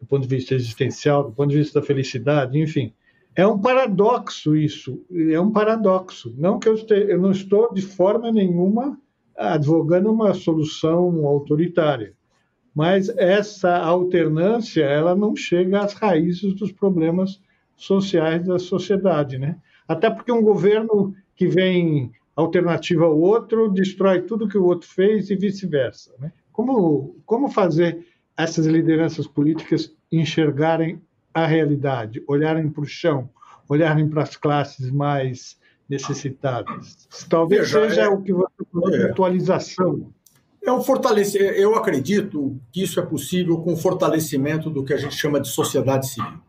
[0.00, 2.92] do ponto de vista existencial, do ponto de vista da felicidade, enfim.
[3.34, 6.34] É um paradoxo isso, é um paradoxo.
[6.38, 8.98] Não que eu, esteja, eu não estou de forma nenhuma
[9.36, 12.14] advogando uma solução autoritária,
[12.76, 17.40] mas essa alternância ela não chega às raízes dos problemas
[17.74, 19.56] sociais da sociedade, né?
[19.88, 25.30] Até porque um governo que vem alternativa ao outro destrói tudo que o outro fez
[25.30, 26.30] e vice-versa, né?
[26.52, 31.00] Como como fazer essas lideranças políticas enxergarem
[31.32, 33.30] a realidade, olharem para o chão,
[33.70, 35.58] olharem para as classes mais
[35.88, 37.08] necessitadas.
[37.30, 40.12] Talvez Veja, seja é, o que você falou é, atualização.
[40.66, 41.54] É um fortalecer.
[41.56, 45.46] Eu acredito que isso é possível com o fortalecimento do que a gente chama de
[45.46, 46.40] sociedade civil.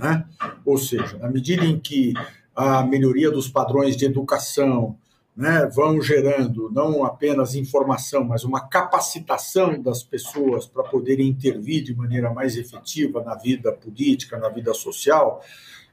[0.00, 0.26] Né?
[0.64, 2.12] Ou seja, na medida em que
[2.54, 4.98] a melhoria dos padrões de educação,
[5.36, 11.94] né, vão gerando não apenas informação, mas uma capacitação das pessoas para poderem intervir de
[11.94, 15.44] maneira mais efetiva na vida política, na vida social,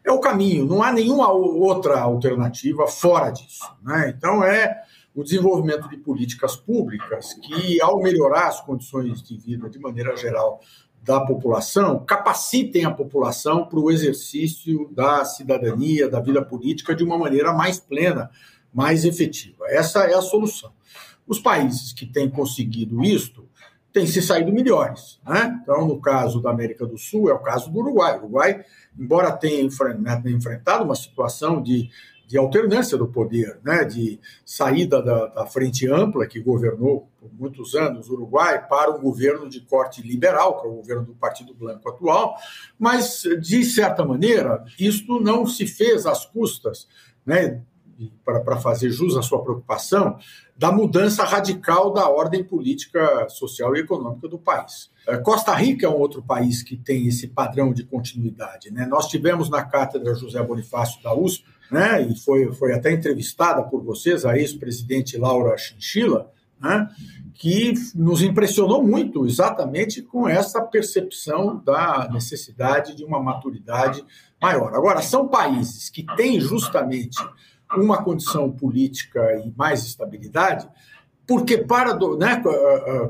[0.04, 0.66] é o caminho.
[0.66, 3.72] Não há nenhuma outra alternativa fora disso.
[3.84, 4.16] Né?
[4.18, 4.82] Então, é
[5.18, 10.62] o desenvolvimento de políticas públicas que, ao melhorar as condições de vida de maneira geral
[11.02, 17.18] da população, capacitem a população para o exercício da cidadania, da vida política de uma
[17.18, 18.30] maneira mais plena
[18.72, 19.66] mais efetiva.
[19.70, 20.72] Essa é a solução.
[21.26, 23.50] Os países que têm conseguido isto
[23.92, 25.20] têm se saído melhores.
[25.26, 25.60] Né?
[25.64, 28.18] Então, no caso da América do Sul, é o caso do Uruguai.
[28.18, 28.64] O Uruguai,
[28.96, 31.90] embora tenha enfrentado uma situação de,
[32.28, 33.86] de alternância do poder, né?
[33.86, 39.00] de saída da, da frente ampla que governou por muitos anos o Uruguai para um
[39.00, 42.36] governo de corte liberal, que é o governo do Partido Branco atual,
[42.78, 46.88] mas, de certa maneira, isto não se fez às custas
[47.26, 47.64] né,
[48.24, 50.20] para fazer jus à sua preocupação,
[50.56, 54.92] da mudança radical da ordem política, social e econômica do país.
[55.08, 58.72] É, Costa Rica é um outro país que tem esse padrão de continuidade.
[58.72, 58.86] Né?
[58.86, 62.02] Nós tivemos na cátedra José Bonifácio da USP, né?
[62.02, 66.90] e foi, foi até entrevistada por vocês, a ex-presidente Laura Chinchilla, né?
[67.34, 74.04] que nos impressionou muito exatamente com essa percepção da necessidade de uma maturidade
[74.42, 74.74] maior.
[74.74, 77.18] Agora, são países que têm justamente
[77.76, 80.68] uma condição política e mais estabilidade,
[81.28, 82.42] porque, para né,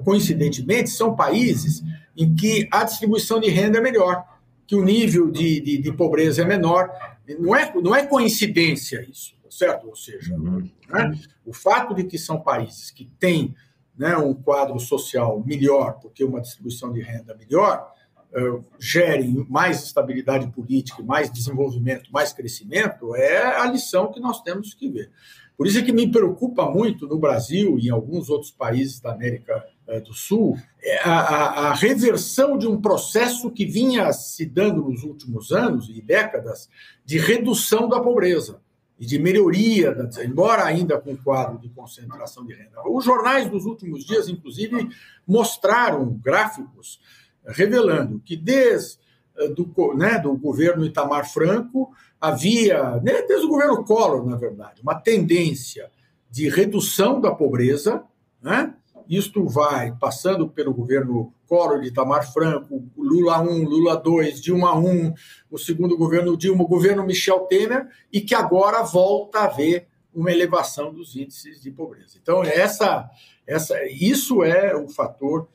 [0.04, 1.84] coincidentemente, são países
[2.16, 4.26] em que a distribuição de renda é melhor,
[4.68, 6.92] que o nível de, de, de pobreza é menor.
[7.40, 9.88] Não é, não é coincidência isso, certo?
[9.88, 10.70] Ou seja, uhum.
[10.90, 13.56] né, o fato de que são países que têm
[13.98, 17.92] né, um quadro social melhor, porque uma distribuição de renda melhor,
[18.34, 24.74] uh, gerem mais estabilidade política, mais desenvolvimento, mais crescimento, é a lição que nós temos
[24.74, 25.10] que ver.
[25.58, 29.12] Por isso é que me preocupa muito no Brasil e em alguns outros países da
[29.12, 29.66] América
[30.02, 35.04] do Sul é a, a, a, reversão de um processo que vinha se dando nos
[35.04, 36.70] últimos anos e décadas
[37.06, 38.62] de redução da pobreza
[39.00, 39.96] e de melhoria,
[40.26, 42.82] embora ainda com quadro de concentração de renda.
[42.86, 44.90] Os jornais dos últimos dias, inclusive,
[45.26, 47.00] mostraram gráficos
[47.46, 48.98] revelando que desde
[49.38, 54.82] eh, do, né, do governo Itamar Franco havia, né, desde o governo Collor, na verdade,
[54.82, 55.90] uma tendência
[56.30, 58.04] de redução da pobreza,
[58.42, 58.74] né?
[59.10, 65.14] Isto vai passando pelo governo Collor de Itamar Franco, Lula 1, Lula 2, Dilma 1,
[65.50, 70.32] o segundo governo Dilma, o governo Michel Temer, e que agora volta a haver uma
[70.32, 72.18] elevação dos índices de pobreza.
[72.22, 73.10] Então, essa,
[73.46, 75.48] essa, isso é o fator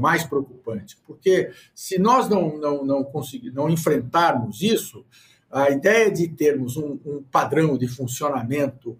[0.00, 5.06] mais preocupante, porque se nós não, não, não, conseguir, não enfrentarmos isso,
[5.48, 8.98] a ideia de termos um, um padrão de funcionamento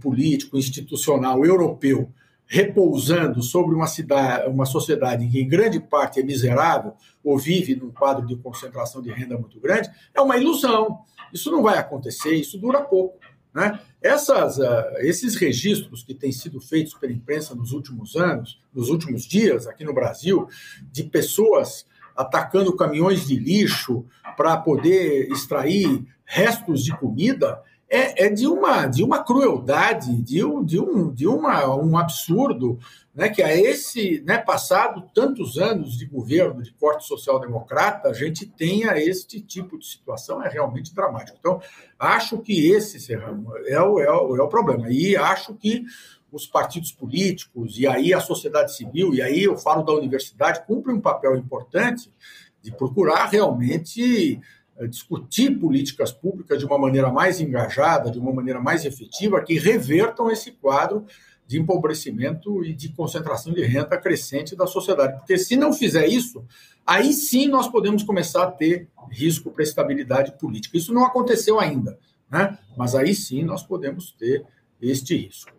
[0.00, 2.12] político, institucional europeu
[2.48, 7.90] repousando sobre uma, cidade, uma sociedade que em grande parte é miserável ou vive num
[7.90, 11.00] quadro de concentração de renda muito grande, é uma ilusão.
[11.32, 13.18] Isso não vai acontecer, isso dura pouco.
[13.52, 13.78] Né?
[14.00, 14.64] Essas, uh,
[15.00, 19.84] esses registros que têm sido feitos pela imprensa nos últimos anos, nos últimos dias aqui
[19.84, 20.48] no Brasil,
[20.90, 21.84] de pessoas
[22.16, 24.06] atacando caminhões de lixo
[24.36, 30.62] para poder extrair restos de comida, é, é, de, uma, de uma crueldade, de, um,
[30.62, 32.78] de, um, de uma, um absurdo,
[33.14, 38.46] né, que a esse, né, passado tantos anos de governo de corte social-democrata, a gente
[38.46, 41.36] tenha este tipo de situação, é realmente dramático.
[41.40, 41.60] Então,
[41.98, 44.90] acho que esse, Serrano, é o, é o, é o problema.
[44.90, 45.84] E acho que
[46.30, 50.96] os partidos políticos, e aí a sociedade civil, e aí eu falo da universidade, cumprem
[50.96, 52.12] um papel importante
[52.60, 54.40] de procurar realmente
[54.86, 60.30] discutir políticas públicas de uma maneira mais engajada, de uma maneira mais efetiva, que revertam
[60.30, 61.04] esse quadro
[61.48, 65.16] de empobrecimento e de concentração de renda crescente da sociedade.
[65.18, 66.44] Porque se não fizer isso,
[66.86, 70.76] aí sim nós podemos começar a ter risco para a estabilidade política.
[70.76, 71.98] Isso não aconteceu ainda,
[72.30, 72.58] né?
[72.76, 74.44] mas aí sim nós podemos ter
[74.80, 75.50] este risco.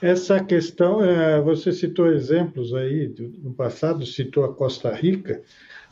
[0.00, 5.42] Essa questão, eh, você citou exemplos aí no passado, citou a Costa Rica,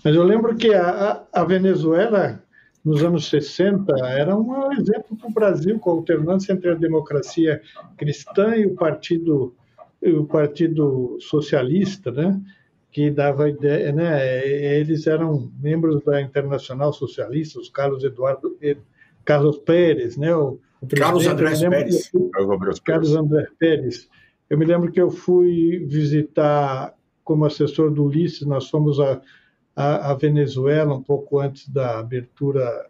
[0.05, 2.41] mas eu lembro que a, a Venezuela
[2.87, 7.61] nos anos 60 era um exemplo para o Brasil, com a alternância entre a democracia
[7.97, 9.53] cristã e o partido,
[10.01, 12.41] o partido socialista, né?
[12.93, 14.49] que dava ideia, né?
[14.79, 18.57] Eles eram membros da Internacional Socialista, os Carlos Eduardo
[19.25, 20.35] Carlos Pérez, né?
[20.35, 22.11] O, o Carlos André Pérez.
[22.85, 24.09] Carlos André Pérez.
[24.49, 26.95] Eu me lembro que eu fui visitar
[27.25, 29.21] como assessor do Ulisses, nós fomos a
[29.77, 32.87] a, Venezuela um pouco antes da abertura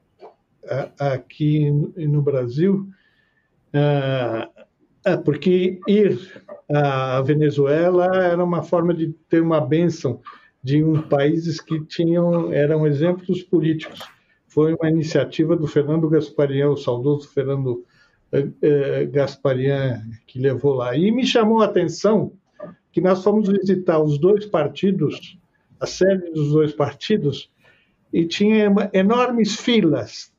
[0.69, 2.89] a, aqui no Brasil,
[3.73, 6.19] é, porque ir
[6.73, 10.21] à Venezuela era uma forma de ter uma bênção
[10.63, 14.01] de um países que tinham eram exemplos políticos.
[14.49, 17.85] Foi uma iniciativa do Fernando Gasparian, o saudoso Fernando
[19.11, 20.97] Gasparian, que levou lá.
[20.97, 22.33] E me chamou a atenção
[22.91, 25.39] que nós fomos visitar os dois partidos
[25.81, 27.51] a sede dos dois partidos,
[28.13, 30.33] e tinha enormes filas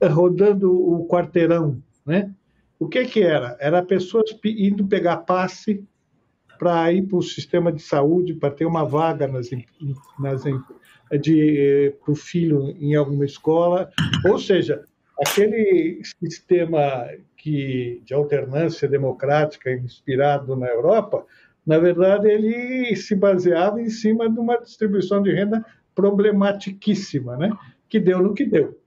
[0.00, 2.32] rodando o quarteirão, né?
[2.78, 3.56] O que que era?
[3.58, 5.84] Era pessoas indo pegar passe
[6.58, 9.50] para ir para o sistema de saúde, para ter uma vaga nas,
[10.18, 10.44] nas
[11.20, 13.90] de para o filho em alguma escola,
[14.28, 14.84] ou seja,
[15.20, 21.24] aquele sistema que de alternância democrática inspirado na Europa
[21.68, 25.62] na verdade, ele se baseava em cima de uma distribuição de renda
[25.94, 27.52] problematiquíssima, né?
[27.90, 28.80] que deu no que deu.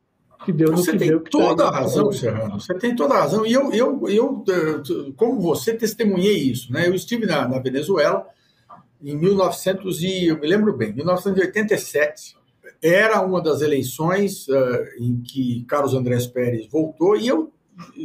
[0.43, 2.59] Que deu você tem deu, toda tá a razão, Serrano.
[2.59, 3.45] Você tem toda a razão.
[3.45, 6.73] E eu, eu, eu, eh, como você, testemunhei isso.
[6.73, 6.87] Né?
[6.87, 8.25] Eu estive na, na Venezuela
[8.99, 12.35] em 1900 e eu me lembro bem, 1987
[12.81, 17.51] era uma das eleições uh, em que Carlos Andrés Pérez voltou e eu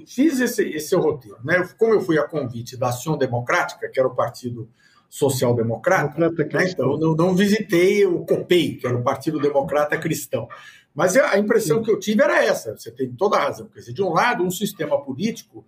[0.06, 1.38] fiz esse, esse roteiro.
[1.44, 1.68] Né?
[1.78, 4.68] Como eu fui a convite da Ação Democrática, que era o Partido
[5.08, 6.68] Social Democrata, né?
[6.68, 10.48] então não, não, visitei o COPEI, que era o Partido Democrata Cristão.
[10.94, 13.68] Mas a impressão que eu tive era essa, você tem toda a razão.
[13.68, 15.64] Quer dizer, de um lado, um sistema político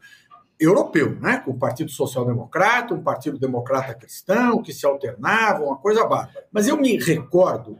[0.58, 1.38] europeu, né?
[1.44, 6.46] com o Partido Social Democrata, um Partido Democrata Cristão, que se alternavam, uma coisa bárbara.
[6.50, 7.78] Mas eu me recordo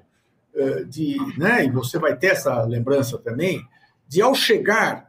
[0.54, 3.66] uh, de, né, e você vai ter essa lembrança também,
[4.06, 5.07] de ao chegar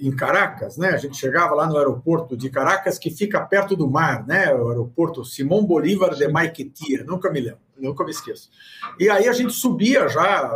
[0.00, 0.90] em Caracas, né?
[0.90, 4.54] A gente chegava lá no aeroporto de Caracas, que fica perto do mar, né?
[4.54, 8.50] O aeroporto Simão Bolívar de Maiquetia, nunca me lembro, nunca me esqueço.
[8.98, 10.50] E aí a gente subia já,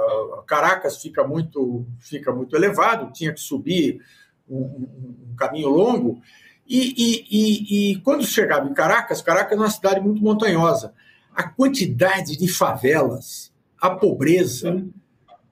[0.47, 4.01] Caracas fica muito, fica muito elevado, tinha que subir
[4.49, 4.89] um,
[5.31, 6.21] um caminho longo.
[6.67, 10.95] E, e, e, e quando chegava em Caracas, Caracas é uma cidade muito montanhosa.
[11.35, 14.85] A quantidade de favelas, a pobreza,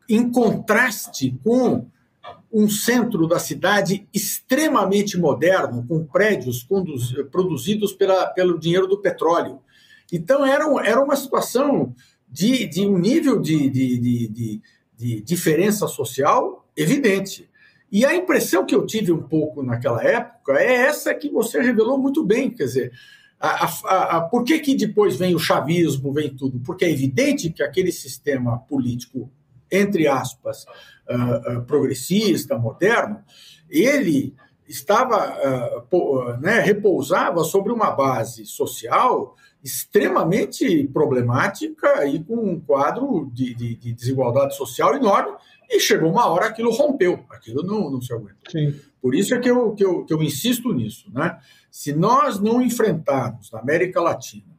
[0.09, 1.87] em contraste com
[2.53, 6.67] um centro da cidade extremamente moderno, com prédios
[7.31, 9.61] produzidos pela, pelo dinheiro do petróleo.
[10.13, 11.95] Então, era, era uma situação
[12.29, 14.63] de, de um nível de, de, de,
[14.97, 17.49] de diferença social evidente.
[17.91, 21.99] E a impressão que eu tive um pouco naquela época é essa que você revelou
[21.99, 22.93] muito bem, quer dizer,
[23.39, 26.61] a, a, a, por que, que depois vem o chavismo, vem tudo?
[26.61, 29.31] Porque é evidente que aquele sistema político,
[29.71, 30.65] entre aspas,
[31.09, 33.23] uh, progressista, moderno,
[33.69, 34.35] ele,
[34.69, 43.55] estava uh, né, repousava sobre uma base social extremamente problemática e com um quadro de,
[43.55, 45.37] de, de, desigualdade social enorme.
[45.69, 48.39] E chegou uma hora aquilo rompeu, aquilo não, não se aguenta.
[48.49, 48.75] Sim.
[49.01, 51.11] Por isso é que eu, que, eu, que eu insisto nisso.
[51.13, 51.39] Né?
[51.71, 54.51] Se nós não enfrentarmos na América Latina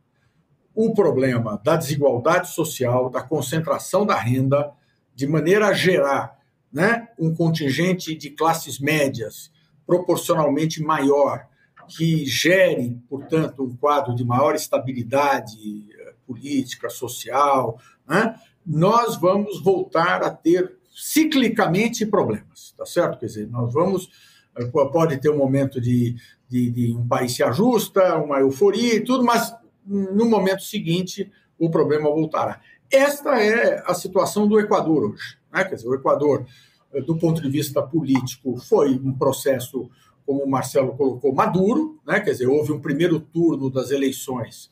[0.73, 4.71] o problema da desigualdade social, da concentração da renda,
[5.15, 6.37] de maneira a gerar
[6.71, 9.51] né, um contingente de classes médias
[9.85, 11.47] proporcionalmente maior,
[11.89, 18.35] que gere, portanto, um quadro de maior estabilidade eh, política, social, né,
[18.65, 23.19] nós vamos voltar a ter ciclicamente problemas, tá certo?
[23.19, 24.09] Quer dizer, nós vamos
[24.55, 26.15] eh, pode ter um momento de,
[26.47, 29.53] de, de, um país se ajusta, uma euforia e tudo, mas
[29.85, 32.61] no momento seguinte o problema voltará.
[32.91, 35.37] Esta é a situação do Equador hoje.
[35.51, 35.63] Né?
[35.63, 36.45] Quer dizer, o Equador,
[36.93, 39.89] eh, do ponto de vista político, foi um processo,
[40.25, 42.19] como o Marcelo colocou, maduro, né?
[42.19, 44.69] quer dizer, houve um primeiro turno das eleições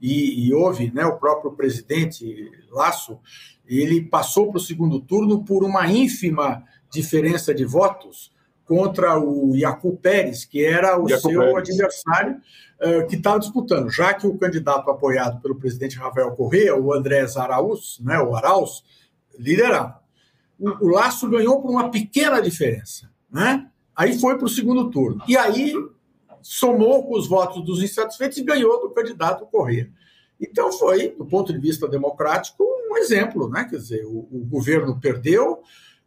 [0.00, 3.18] e, e houve né, o próprio presidente Laço,
[3.66, 8.32] ele passou para o segundo turno por uma ínfima diferença de votos
[8.68, 11.70] contra o Iacu Pérez, que era o seu Pérez.
[11.70, 12.36] adversário
[12.80, 17.38] uh, que estava disputando, já que o candidato apoiado pelo presidente Rafael Correa, o Andrés
[17.38, 18.84] Araúz, né, o Arauz,
[19.38, 20.00] liderava.
[20.60, 23.10] O, o Laço ganhou por uma pequena diferença.
[23.32, 23.66] Né?
[23.96, 25.22] Aí foi para o segundo turno.
[25.26, 25.72] E aí
[26.42, 29.90] somou com os votos dos insatisfeitos e ganhou do candidato Correa.
[30.38, 33.64] Então foi, do ponto de vista democrático, um exemplo, né?
[33.64, 35.62] Quer dizer, o, o governo perdeu,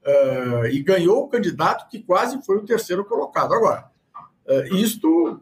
[0.05, 3.53] uh, e ganhou o candidato que quase foi o terceiro colocado.
[3.53, 3.89] Agora,
[4.47, 5.39] uh, isto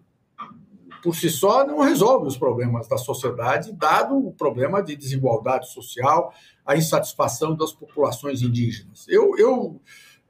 [1.02, 6.34] por si só não resolve os problemas da sociedade, dado o problema de desigualdade social,
[6.66, 9.06] a insatisfação das populações indígenas.
[9.08, 9.80] Eu, eu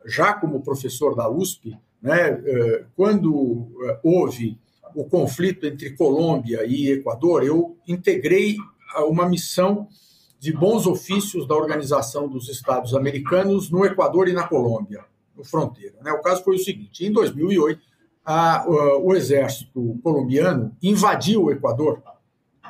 [0.06, 3.72] já como professor da USP, né, eh, quando
[4.04, 4.60] houve
[4.96, 8.58] o conflito entre Colômbia e Equador, eu integrei
[9.08, 9.88] uma missão
[10.40, 15.04] de bons ofícios da Organização dos Estados Americanos no Equador e na Colômbia,
[15.36, 15.96] no fronteira.
[16.02, 16.12] Né?
[16.14, 17.82] O caso foi o seguinte: em 2008,
[18.26, 18.66] a,
[19.02, 22.02] o exército colombiano invadiu o Equador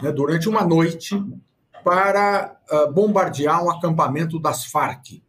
[0.02, 1.22] né, durante uma noite
[1.84, 2.58] para
[2.94, 5.22] bombardear um acampamento das Farc,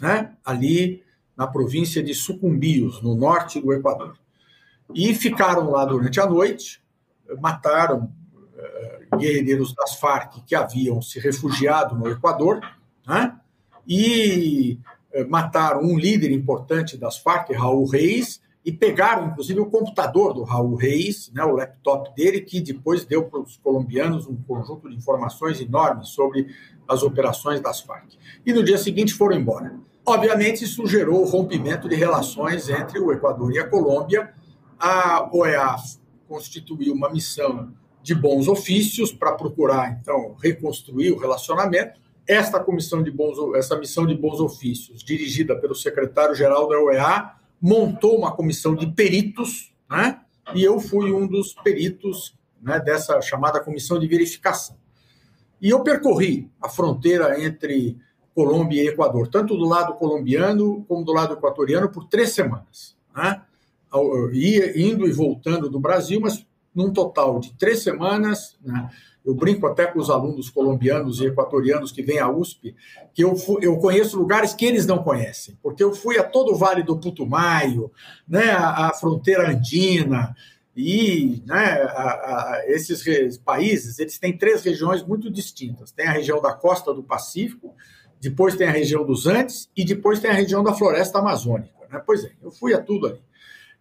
[0.00, 1.02] né, ali
[1.36, 4.16] na província de Sucumbios, no norte do Equador.
[4.94, 6.82] E ficaram lá durante a noite,
[7.40, 8.10] mataram
[9.16, 12.60] guerrilheiros das Farc que haviam se refugiado no Equador,
[13.06, 13.36] né?
[13.86, 14.78] e
[15.12, 20.42] eh, mataram um líder importante das Farc, Raul Reis, e pegaram, inclusive, o computador do
[20.42, 24.96] Raul Reis, né, o laptop dele, que depois deu para os colombianos um conjunto de
[24.96, 26.48] informações enormes sobre
[26.88, 28.14] as operações das Farc.
[28.44, 29.72] E no dia seguinte foram embora.
[30.04, 34.34] Obviamente, isso gerou o rompimento de relações entre o Equador e a Colômbia.
[34.78, 35.76] A OEA
[36.28, 37.72] constituiu uma missão
[38.06, 42.00] de bons ofícios para procurar, então, reconstruir o relacionamento.
[42.24, 48.16] Esta comissão de bons, essa missão de bons ofícios, dirigida pelo secretário-geral da OEA, montou
[48.16, 50.20] uma comissão de peritos, né?
[50.54, 54.76] E eu fui um dos peritos né, dessa chamada comissão de verificação.
[55.60, 57.98] E eu percorri a fronteira entre
[58.32, 62.96] Colômbia e Equador, tanto do lado colombiano como do lado equatoriano, por três semanas.
[63.16, 63.42] Né?
[64.32, 66.46] Ia indo e voltando do Brasil, mas
[66.76, 68.56] num total de três semanas.
[68.62, 68.90] Né?
[69.24, 72.76] Eu brinco até com os alunos colombianos e equatorianos que vêm à USP,
[73.12, 76.56] que eu, eu conheço lugares que eles não conhecem, porque eu fui a todo o
[76.56, 77.90] Vale do Putumayo,
[78.28, 80.36] né, a, a fronteira andina,
[80.76, 85.90] e né, a, a, esses países eles têm três regiões muito distintas.
[85.90, 87.74] Tem a região da costa do Pacífico,
[88.20, 91.72] depois tem a região dos Andes e depois tem a região da floresta amazônica.
[91.90, 92.00] Né?
[92.04, 93.20] Pois é, eu fui a tudo ali.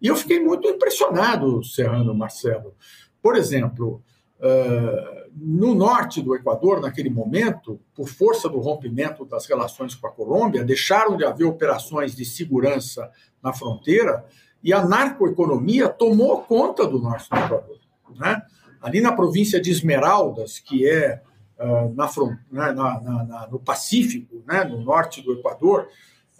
[0.05, 2.75] E eu fiquei muito impressionado, Serrano Marcelo.
[3.23, 4.03] Por exemplo,
[4.37, 10.11] uh, no norte do Equador, naquele momento, por força do rompimento das relações com a
[10.11, 13.09] Colômbia, deixaram de haver operações de segurança
[13.41, 14.23] na fronteira
[14.63, 17.79] e a narcoeconomia tomou conta do norte do Equador.
[18.15, 18.43] Né?
[18.79, 21.19] Ali na província de Esmeraldas, que é
[21.57, 22.11] uh, na,
[22.51, 25.87] na, na, no Pacífico, né, no norte do Equador,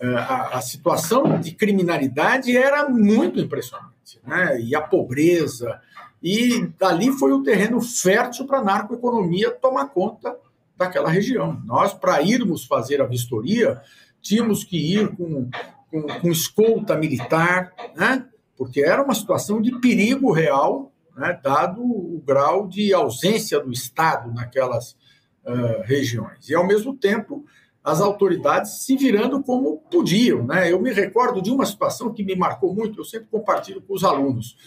[0.01, 4.59] a, a, situação de criminalidade era muito impressionante, né?
[4.59, 5.79] E a pobreza,
[6.21, 10.35] e dali foi o terreno fértil para a narcoeconomia tomar conta
[10.75, 11.61] daquela região.
[11.65, 13.81] Nós, para irmos fazer a vistoria,
[14.21, 15.49] tínhamos que ir com,
[15.89, 18.25] com, com escolta militar, né?
[18.57, 21.39] porque era uma situação de perigo real, né?
[21.41, 24.97] dado o grau de ausência do Estado naquelas
[25.45, 26.49] uh, regiões.
[26.49, 27.45] E, ao mesmo tempo,
[27.85, 30.43] as autoridades se virando como podiam.
[30.43, 30.71] Né?
[30.71, 34.03] Eu me recordo de uma situação que me marcou muito, eu sempre compartilho com os
[34.03, 34.57] alunos.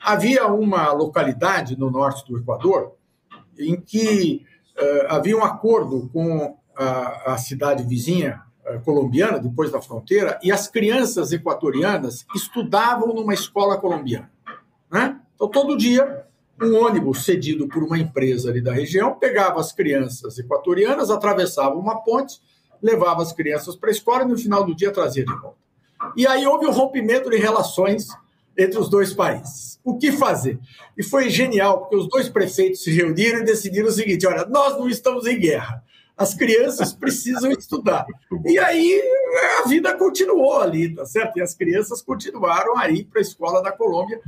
[0.00, 2.94] Havia uma localidade no norte do Equador
[3.58, 4.46] em que
[4.78, 10.50] uh, havia um acordo com a, a cidade vizinha uh, colombiana, depois da fronteira, e
[10.50, 14.30] as crianças equatorianas estudavam numa escola colombiana.
[14.90, 15.20] Né?
[15.34, 16.26] Então, todo dia,
[16.62, 22.02] um ônibus cedido por uma empresa ali da região pegava as crianças equatorianas, atravessava uma
[22.02, 22.40] ponte,
[22.82, 25.58] levava as crianças para a escola e no final do dia trazia de volta.
[26.16, 28.08] E aí houve um rompimento de relações
[28.56, 29.78] entre os dois países.
[29.84, 30.58] O que fazer?
[30.96, 34.78] E foi genial, porque os dois prefeitos se reuniram e decidiram o seguinte: olha, nós
[34.78, 35.82] não estamos em guerra.
[36.16, 38.06] As crianças precisam estudar.
[38.46, 39.02] E aí
[39.62, 41.38] a vida continuou ali, tá certo?
[41.38, 44.18] E as crianças continuaram a ir para a escola da Colômbia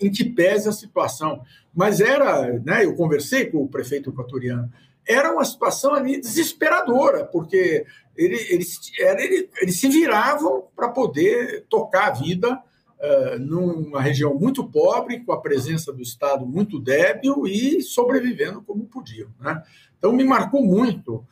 [0.00, 1.42] em que pese a situação.
[1.74, 4.70] Mas era, né, eu conversei com o prefeito equatoriano,
[5.06, 12.08] era uma situação ali desesperadora, porque ele, eles, ele, eles se viravam para poder tocar
[12.08, 12.52] a vida
[12.98, 18.84] uh, numa região muito pobre, com a presença do Estado muito débil e sobrevivendo como
[18.84, 19.30] podiam.
[19.40, 19.62] Né?
[19.96, 21.24] Então, me marcou muito uh,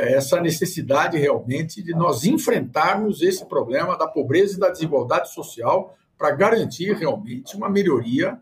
[0.00, 6.32] essa necessidade realmente de nós enfrentarmos esse problema da pobreza e da desigualdade social para
[6.32, 8.38] garantir realmente uma melhoria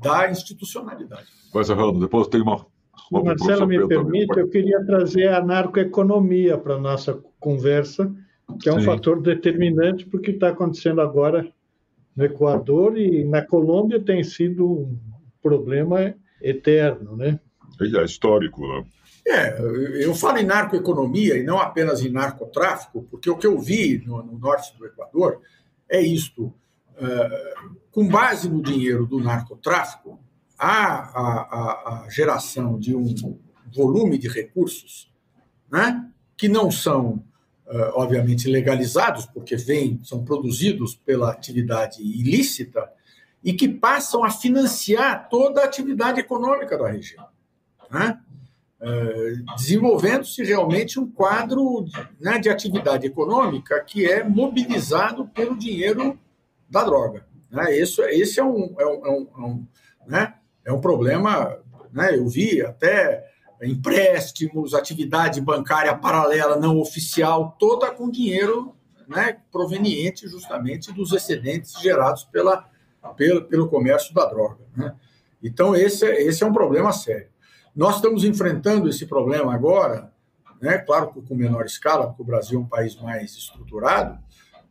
[0.00, 1.26] da institucionalidade.
[1.52, 2.64] Mas, Arnaldo, depois tem uma.
[3.10, 8.14] uma Marcelo, me permite, eu queria trazer a narcoeconomia para a nossa conversa,
[8.60, 8.86] que é um Sim.
[8.86, 11.50] fator determinante para o que está acontecendo agora
[12.14, 14.98] no Equador e na Colômbia tem sido um
[15.42, 17.40] problema eterno, né?
[17.80, 18.84] É histórico, né?
[19.26, 19.58] É,
[20.04, 24.22] eu falo em narcoeconomia e não apenas em narcotráfico, porque o que eu vi no,
[24.22, 25.40] no norte do Equador
[25.88, 26.54] é isto
[27.90, 30.18] com base no dinheiro do narcotráfico,
[30.58, 33.14] há a, a, a, geração de um
[33.74, 35.12] volume de recursos
[35.70, 37.22] né, que não são,
[37.94, 42.90] obviamente, legalizados, porque vêm, são produzidos pela atividade ilícita
[43.44, 47.26] e que passam a financiar toda a atividade econômica da região.
[47.90, 48.18] Né?
[49.56, 51.86] desenvolvendo-se realmente um quadro
[52.20, 56.18] né, de atividade econômica que é mobilizado pelo dinheiro
[56.68, 57.26] da droga.
[57.50, 57.76] Né?
[57.76, 59.66] Isso, esse é um, é um, é um, é um
[60.06, 60.34] né?
[60.64, 61.58] é um problema.
[61.92, 62.16] Né?
[62.16, 63.24] Eu vi até
[63.62, 68.74] empréstimos, atividade bancária paralela não oficial, toda com dinheiro
[69.08, 72.68] né, proveniente justamente dos excedentes gerados pela,
[73.16, 74.58] pelo, pelo comércio da droga.
[74.76, 74.94] Né?
[75.42, 77.28] Então, esse, esse é um problema sério.
[77.74, 80.12] Nós estamos enfrentando esse problema agora,
[80.60, 84.18] né, claro com menor escala, porque o Brasil é um país mais estruturado,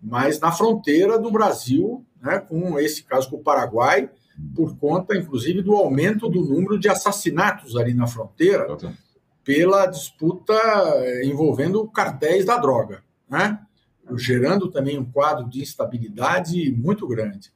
[0.05, 4.09] mas na fronteira do Brasil, né, com esse caso com o Paraguai,
[4.55, 8.67] por conta, inclusive, do aumento do número de assassinatos ali na fronteira,
[9.43, 13.59] pela disputa eh, envolvendo cartéis da droga, né?
[14.17, 17.51] gerando também um quadro de instabilidade muito grande.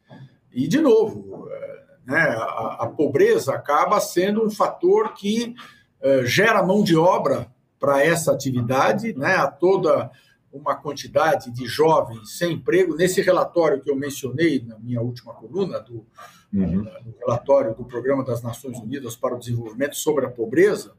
[0.52, 5.54] E, de novo, eh, né, a, a pobreza acaba sendo um fator que
[6.02, 7.48] uh, gera mão de obra
[7.80, 10.10] para essa atividade, né, a toda
[10.52, 12.96] uma quantidade de jovens sem emprego.
[12.96, 16.06] Nesse relatório que eu mencionei na minha última coluna, do,
[16.54, 16.84] uhum.
[16.84, 20.94] no relatório do Programa das Nações Unidas para o Desenvolvimento sobre a Pobreza,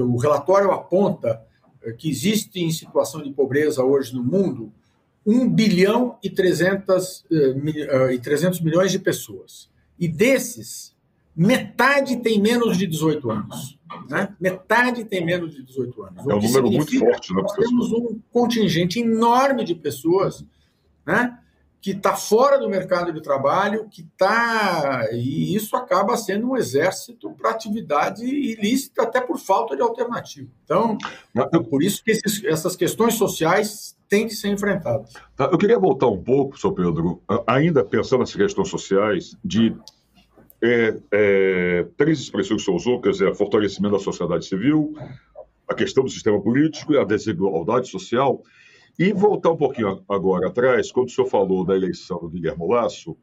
[0.00, 1.44] o relatório aponta
[1.96, 4.72] que existe em situação de pobreza hoje no mundo
[5.24, 7.24] 1 bilhão e 300,
[8.10, 9.70] e 300 milhões de pessoas.
[9.98, 10.96] E desses,
[11.36, 13.77] metade tem menos de 18 anos.
[14.08, 14.34] Né?
[14.40, 16.26] Metade tem menos de 18 anos.
[16.26, 17.34] É um número muito forte.
[17.34, 20.44] Né, nós temos um contingente enorme de pessoas
[21.06, 21.38] né,
[21.80, 25.08] que está fora do mercado de trabalho, que está.
[25.12, 30.48] E isso acaba sendo um exército para atividade ilícita, até por falta de alternativa.
[30.64, 30.98] Então,
[31.36, 35.12] é por isso que esses, essas questões sociais têm de ser enfrentadas.
[35.38, 36.72] Eu queria voltar um pouco, Sr.
[36.72, 39.76] Pedro, ainda pensando nessas questões sociais, de
[40.62, 44.94] é, é, três expressões que senhor usou, quer dizer, fortalecimento da sociedade civil,
[45.68, 48.42] a questão do sistema político e a desigualdade social.
[48.98, 53.16] E voltar um pouquinho agora atrás, quando o senhor falou da eleição do Guilherme Lasso,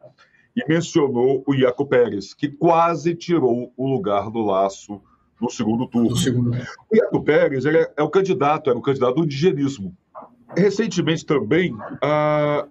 [0.55, 5.01] e mencionou o Iaco Pérez, que quase tirou o lugar do Laço
[5.41, 6.15] no segundo turno.
[6.15, 6.51] segundo.
[6.89, 9.93] O Iaco Pérez é, é o candidato, era o candidato do indigenismo.
[10.55, 12.65] Recentemente também, a,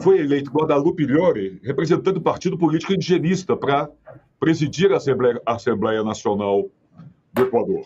[0.00, 3.88] foi eleito Guadalupe Llori, representante do partido político indigenista, para
[4.38, 6.70] presidir a Assembleia, a Assembleia Nacional
[7.32, 7.84] do Equador.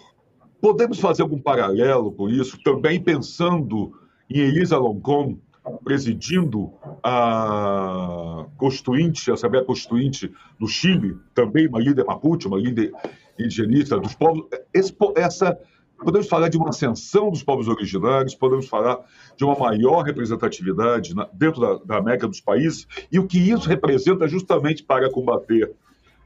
[0.61, 3.93] Podemos fazer algum paralelo com isso, também pensando
[4.29, 5.39] em Elisa Loncon
[5.85, 12.93] presidindo a Constituinte, a Assembleia Constituinte do Chile, também uma líder mapuche, uma líder
[13.39, 14.47] indigenista dos povos.
[14.73, 15.59] Esse, essa
[16.03, 18.99] podemos falar de uma ascensão dos povos originários, podemos falar
[19.37, 24.27] de uma maior representatividade dentro da, da América dos países, e o que isso representa
[24.27, 25.73] justamente para combater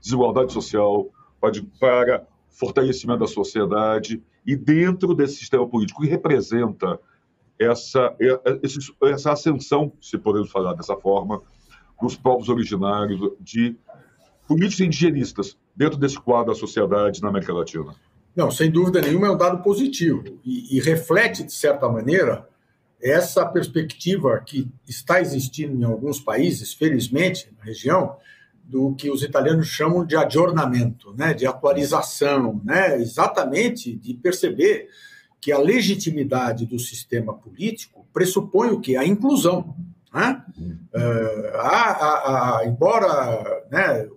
[0.01, 1.09] desigualdade social,
[1.81, 6.99] para, fortalecimento da sociedade, e dentro desse sistema político que representa
[7.59, 8.15] essa,
[9.03, 11.43] essa ascensão, se podemos falar dessa forma,
[12.01, 13.77] dos povos originários, de
[14.47, 17.95] políticos indigenistas dentro desse quadro da sociedade na América Latina?
[18.35, 22.49] Não, sem dúvida nenhuma é um dado positivo e, e reflete, de certa maneira,
[23.01, 28.17] essa perspectiva que está existindo em alguns países, felizmente, na região,
[28.65, 34.89] do que os italianos chamam de aggiornamento, né, de atualização, né, exatamente de perceber
[35.41, 38.97] que a legitimidade do sistema político pressupõe o que?
[38.97, 39.77] A inclusão.
[40.13, 40.43] Né?
[40.95, 44.09] Uh, a, a, a, embora né,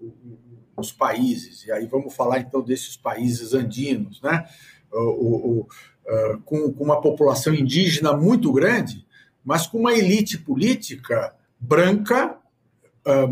[0.78, 4.48] os países, e aí vamos falar então desses países andinos, né,
[4.92, 9.06] o, o, uh, com, com uma população indígena muito grande,
[9.44, 12.38] mas com uma elite política branca,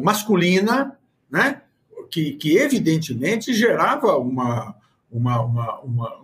[0.01, 0.97] masculina,
[1.29, 1.61] né,
[2.09, 4.75] que, que evidentemente gerava uma,
[5.11, 6.21] uma, uma, uma,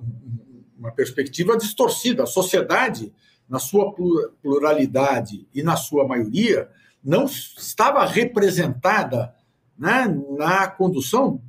[0.78, 2.24] uma perspectiva distorcida.
[2.24, 3.14] A sociedade,
[3.50, 3.94] na sua
[4.42, 6.70] pluralidade e na sua maioria,
[7.04, 9.36] não estava representada
[9.82, 11.42] né, na condução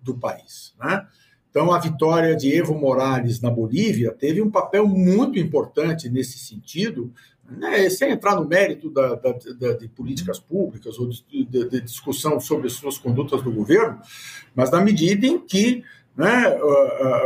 [0.00, 0.72] do país.
[0.78, 1.04] Né?
[1.50, 7.12] Então, a vitória de Evo Morales na Bolívia teve um papel muito importante nesse sentido,
[7.50, 11.80] né, sem entrar no mérito da, da, da, de políticas públicas ou de, de, de,
[11.80, 13.98] discussão sobre as suas condutas do governo,
[14.54, 15.82] mas na medida em que
[16.16, 16.56] né,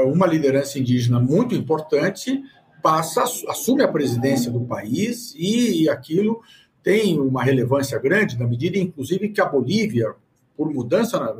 [0.06, 2.42] uma liderança indígena muito importante
[2.82, 6.40] passa, assume a presidência do país e aquilo
[6.82, 10.14] tem uma relevância grande, na medida, inclusive, que a Bolívia,
[10.56, 11.32] por mudança na,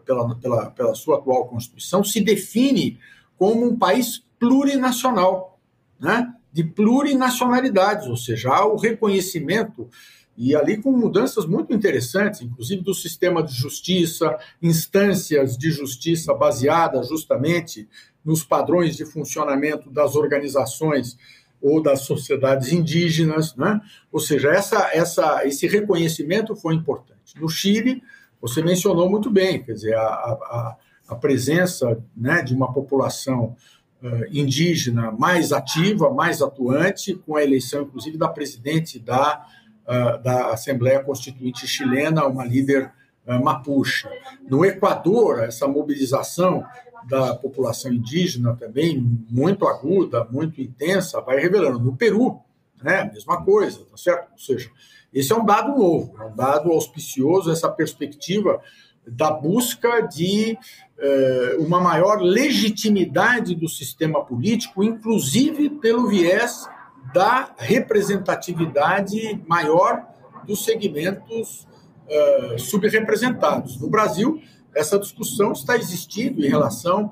[0.00, 2.98] pela, pela, pela sua atual Constituição, se define
[3.36, 5.58] como um país plurinacional,
[5.98, 6.32] né?
[6.52, 9.88] de plurinacionalidades, ou seja, há o reconhecimento
[10.36, 17.08] e ali com mudanças muito interessantes, inclusive do sistema de justiça, instâncias de justiça baseadas
[17.08, 17.88] justamente
[18.24, 21.16] nos padrões de funcionamento das organizações
[21.60, 23.80] ou das sociedades indígenas, né?
[24.10, 27.40] ou seja, essa, essa, esse reconhecimento foi importante.
[27.40, 28.02] No Chile,
[28.42, 30.76] você mencionou muito bem, quer dizer, a, a,
[31.10, 33.56] a presença né, de uma população
[34.02, 39.46] uh, indígena mais ativa, mais atuante, com a eleição, inclusive, da presidente da,
[39.86, 42.90] uh, da Assembleia Constituinte chilena, uma líder
[43.24, 44.08] uh, mapuche.
[44.50, 46.66] No Equador, essa mobilização
[47.08, 51.78] da população indígena também muito aguda, muito intensa, vai revelando.
[51.78, 52.40] No Peru,
[52.82, 54.32] né, a mesma coisa, tá certo?
[54.32, 54.68] Ou seja,
[55.12, 58.60] esse é um dado novo, é um dado auspicioso, essa perspectiva
[59.06, 60.56] da busca de
[60.98, 66.68] eh, uma maior legitimidade do sistema político, inclusive pelo viés
[67.12, 70.06] da representatividade maior
[70.46, 71.66] dos segmentos
[72.08, 73.80] eh, subrepresentados.
[73.80, 74.40] No Brasil,
[74.74, 77.10] essa discussão está existindo em relação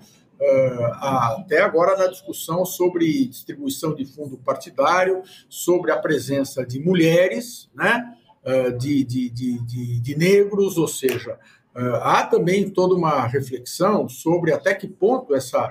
[0.94, 8.14] até agora na discussão sobre distribuição de fundo partidário, sobre a presença de mulheres, né,
[8.44, 11.38] uh, de, de, de, de, negros, ou seja,
[11.76, 15.70] uh, há também toda uma reflexão sobre até que ponto essa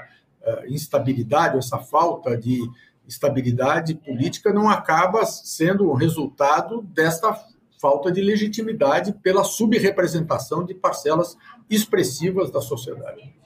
[0.67, 2.61] instabilidade, essa falta de
[3.05, 7.37] estabilidade política não acaba sendo o resultado desta
[7.79, 11.35] falta de legitimidade pela subrepresentação de parcelas
[11.69, 13.38] expressivas da sociedade.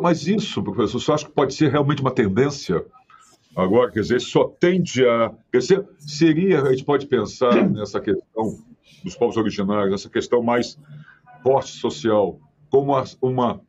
[0.00, 2.84] Mas isso, professor, você acha que pode ser realmente uma tendência
[3.54, 3.90] agora?
[3.90, 5.32] Quer dizer, só tende a.
[5.52, 8.58] Quer dizer, seria, a gente pode pensar nessa questão
[9.04, 10.76] dos povos originários, essa questão mais
[11.42, 13.60] forte social, como uma,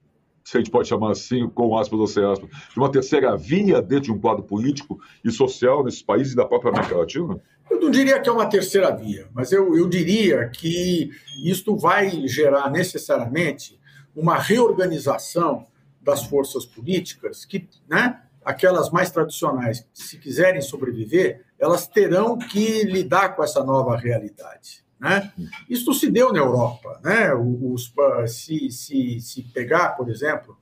[0.43, 3.82] se a gente pode chamar assim, com aspas ou sem aspas, de uma terceira via
[3.82, 7.39] dentro de um quadro político e social nesses países da própria América Latina?
[7.70, 11.12] Eu não diria que é uma terceira via, mas eu, eu diria que
[11.45, 13.80] isto vai gerar necessariamente
[14.16, 15.68] uma reorganização
[16.10, 23.36] das forças políticas que, né, aquelas mais tradicionais, se quiserem sobreviver, elas terão que lidar
[23.36, 24.84] com essa nova realidade.
[24.99, 25.32] Né?
[25.70, 26.99] Isso se deu na Europa.
[27.03, 27.34] Né?
[27.34, 27.93] Os,
[28.28, 30.57] se, se, se pegar, por exemplo,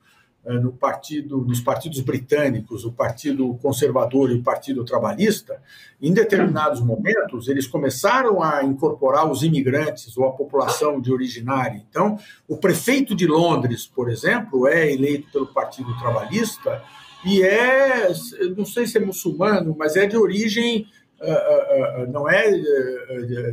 [0.54, 5.60] no partido, nos partidos britânicos, o Partido Conservador e o Partido Trabalhista,
[6.00, 11.84] em determinados momentos, eles começaram a incorporar os imigrantes ou a população de originária.
[11.90, 16.82] Então, o prefeito de Londres, por exemplo, é eleito pelo Partido Trabalhista
[17.24, 18.08] e é,
[18.56, 20.86] não sei se é muçulmano, mas é de origem,
[21.20, 22.50] uh, uh, uh, não é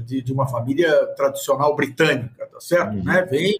[0.05, 2.95] de, de, uma família tradicional britânica, tá certo?
[2.95, 3.03] Uhum.
[3.03, 3.23] Né?
[3.23, 3.59] Vem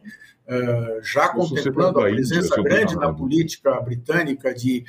[1.01, 4.85] já contemplando a presença grande na política britânica de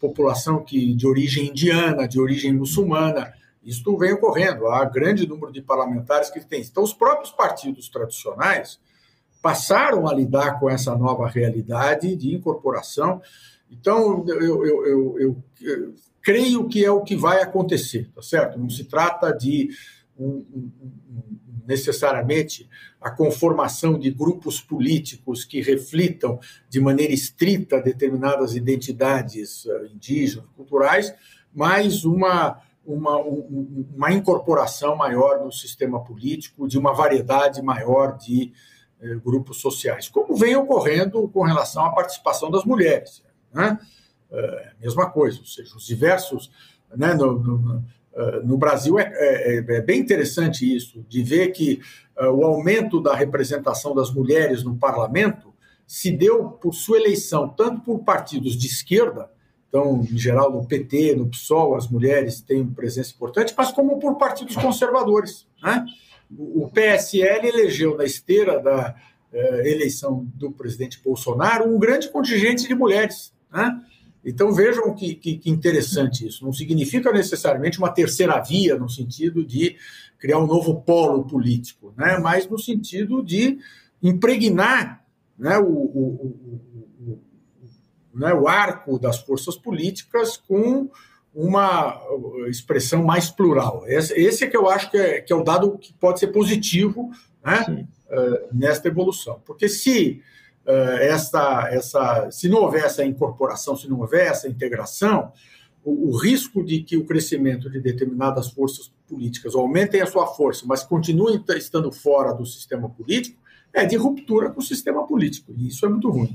[0.00, 3.32] população que, de origem indiana, de origem muçulmana.
[3.62, 6.60] Isto vem ocorrendo, há grande número de parlamentares que tem.
[6.60, 8.78] Então, os próprios partidos tradicionais
[9.40, 13.22] passaram a lidar com essa nova realidade de incorporação.
[13.70, 18.58] Então, eu, eu, eu, eu creio que é o que vai acontecer, tá certo?
[18.58, 19.70] Não se trata de
[20.18, 20.72] um, um,
[21.10, 21.22] um,
[21.66, 22.68] necessariamente
[23.00, 26.38] a conformação de grupos políticos que reflitam
[26.68, 31.14] de maneira estrita determinadas identidades uh, indígenas, culturais,
[31.52, 38.52] mas uma, uma, uma incorporação maior no sistema político, de uma variedade maior de
[39.00, 43.22] uh, grupos sociais, como vem ocorrendo com relação à participação das mulheres.
[43.52, 43.78] Né?
[44.30, 46.50] Uh, mesma coisa, ou seja, os diversos.
[46.96, 47.84] Né, no, no,
[48.44, 51.80] no Brasil é, é, é, bem interessante isso, de ver que
[52.18, 55.52] uh, o aumento da representação das mulheres no parlamento
[55.86, 59.30] se deu por sua eleição, tanto por partidos de esquerda,
[59.74, 64.14] então, em geral, no PT, no PSOL, as mulheres têm presença importante, mas como por
[64.14, 65.48] partidos conservadores.
[65.60, 65.84] Né?
[66.30, 68.94] O PSL elegeu na esteira da
[69.32, 69.36] uh,
[69.66, 73.34] eleição do presidente Bolsonaro um grande contingente de mulheres.
[73.52, 73.80] Né?
[74.24, 76.44] Então vejam que, que, que, interessante isso.
[76.44, 79.76] Não significa necessariamente uma terceira via no sentido de
[80.18, 82.18] criar um novo polo político, né?
[82.18, 83.58] mas no sentido de
[84.02, 85.04] impregnar
[85.38, 87.20] né, o, o, o,
[88.14, 90.88] né, o arco das forças políticas com
[91.34, 92.00] uma
[92.48, 93.82] expressão mais plural.
[93.86, 96.28] Esse, esse é que eu acho que é, que é o dado que pode ser
[96.28, 97.10] positivo
[97.44, 99.42] né, uh, nesta evolução.
[99.44, 100.22] Porque se
[100.66, 105.32] essa, essa, se não houver essa incorporação, se não houver essa integração,
[105.84, 110.64] o, o, risco de que o crescimento de determinadas forças políticas aumentem a sua força,
[110.66, 113.38] mas continuem estando fora do sistema político,
[113.72, 115.52] é de ruptura com o sistema político.
[115.56, 116.34] E isso é muito ruim.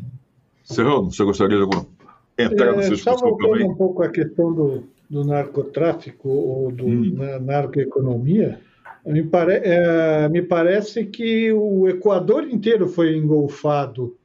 [0.63, 1.87] Serrano, você gostaria de alguma
[2.37, 3.69] entrar nessa discussão Só voltando também?
[3.69, 7.17] um pouco à questão do, do narcotráfico ou do hum.
[7.41, 8.61] narcoeconomia,
[9.05, 14.15] me, pare, é, me parece que o Equador inteiro foi engolfado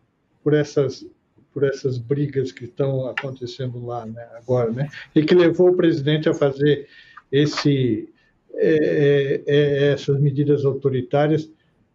[0.44, 1.04] por essas
[1.52, 4.88] por essas brigas que estão acontecendo lá né, agora, né?
[5.14, 6.88] E que levou o presidente a fazer
[7.30, 8.08] esse
[8.54, 11.48] é, é, é essas medidas autoritárias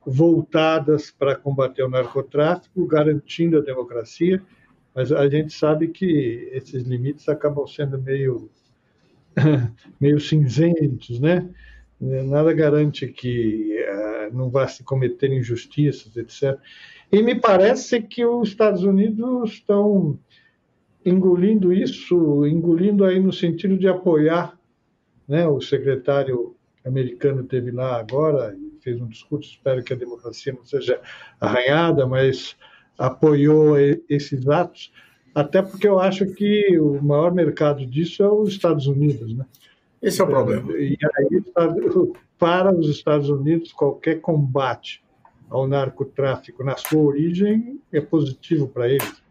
[0.06, 4.42] voltadas para combater o narcotráfico, garantindo a democracia.
[4.96, 8.50] Mas a gente sabe que esses limites acabam sendo meio
[10.00, 11.50] meio cinzentos, né?
[12.00, 16.58] Nada garante que uh, não vá se cometer injustiças, etc.
[17.12, 20.20] E me parece que os Estados Unidos estão
[21.04, 24.58] engolindo isso, engolindo aí no sentido de apoiar,
[25.28, 25.48] né?
[25.48, 26.56] O secretário
[26.86, 31.02] americano teve lá agora e fez um discurso, espero que a democracia não seja
[31.40, 32.56] arranhada, mas
[32.98, 33.76] apoiou
[34.08, 34.92] esses atos,
[35.34, 39.46] até porque eu acho que o maior mercado disso é os Estados Unidos, né?
[40.02, 40.72] Esse é o problema.
[40.74, 41.44] E aí,
[42.38, 45.04] para os Estados Unidos, qualquer combate
[45.50, 49.22] ao narcotráfico na sua origem é positivo para eles.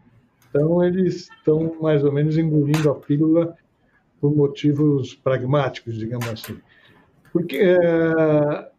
[0.49, 3.55] Então, eles estão mais ou menos engolindo a pílula
[4.19, 6.57] por motivos pragmáticos, digamos assim.
[7.31, 8.69] Porque é,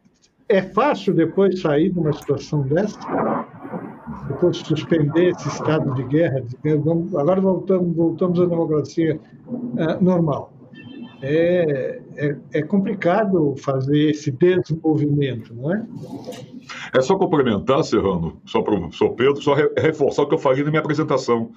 [0.49, 2.99] é fácil depois sair de uma situação dessa,
[4.29, 6.81] depois suspender esse estado de guerra, dizer,
[7.17, 9.21] agora voltamos, voltamos à democracia
[9.77, 10.53] é, normal.
[11.23, 15.87] É, é, é complicado fazer esse desenvolvimento, não é?
[16.93, 20.65] É só complementar, Serrano, só para o professor Pedro, só reforçar o que eu falei
[20.65, 21.53] na minha apresentação,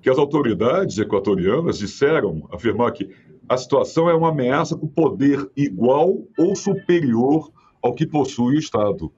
[0.00, 3.10] que as autoridades equatorianas disseram, afirmar que
[3.48, 7.50] a situação é uma ameaça com poder igual ou superior
[7.82, 9.12] ao que possui o Estado.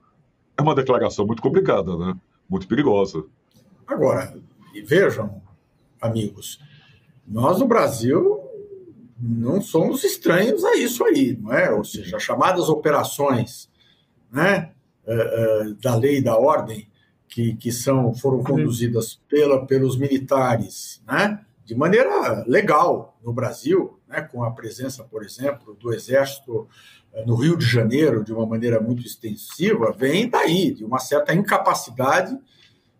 [0.57, 2.15] É uma declaração muito complicada, né?
[2.49, 3.23] Muito perigosa.
[3.87, 4.35] Agora,
[4.85, 5.41] vejam,
[6.01, 6.59] amigos,
[7.27, 8.41] nós no Brasil
[9.19, 11.71] não somos estranhos a isso aí, não é?
[11.71, 13.69] Ou seja, chamadas operações,
[14.31, 14.74] né?
[15.07, 16.87] Uh, da lei e da ordem
[17.27, 24.21] que, que são, foram conduzidas pela, pelos militares, né, de maneira legal no Brasil, né,
[24.21, 26.67] com a presença, por exemplo, do Exército
[27.13, 31.33] uh, no Rio de Janeiro de uma maneira muito extensiva, vem daí, de uma certa
[31.33, 32.37] incapacidade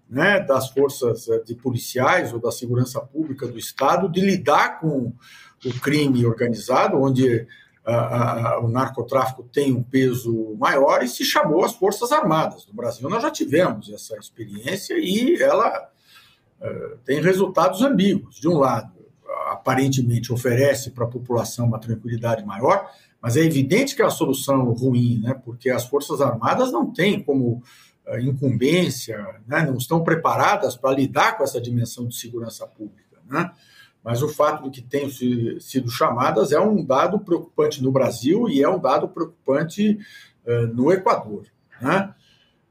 [0.09, 5.11] né, das forças de policiais ou da segurança pública do Estado de lidar com
[5.65, 7.47] o crime organizado, onde
[7.85, 12.65] a, a, o narcotráfico tem um peso maior e se chamou as Forças Armadas.
[12.67, 15.89] No Brasil, nós já tivemos essa experiência e ela
[16.61, 18.37] uh, tem resultados ambíguos.
[18.37, 18.91] De um lado,
[19.51, 22.89] aparentemente oferece para a população uma tranquilidade maior,
[23.21, 25.39] mas é evidente que é a solução ruim, né?
[25.45, 27.61] porque as Forças Armadas não têm como
[28.19, 29.17] incumbência,
[29.47, 29.63] né?
[29.63, 33.19] não estão preparadas para lidar com essa dimensão de segurança pública.
[33.27, 33.51] Né?
[34.05, 38.61] Mas o fato de que tenham sido chamadas é um dado preocupante no Brasil e
[38.61, 39.97] é um dado preocupante
[40.45, 41.47] uh, no Equador.
[41.81, 42.13] Né?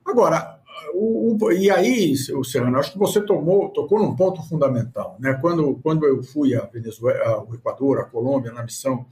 [0.04, 0.60] Agora,
[0.94, 5.16] o, o, e aí, Serrano, acho que você tomou, tocou num ponto fundamental.
[5.18, 5.36] Né?
[5.40, 9.04] Quando, quando eu fui a Venezuela, ao Equador, à Colômbia, na missão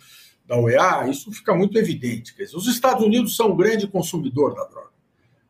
[0.47, 2.37] da OEA, isso fica muito evidente.
[2.37, 4.93] Dizer, os Estados Unidos são um grande consumidor da droga.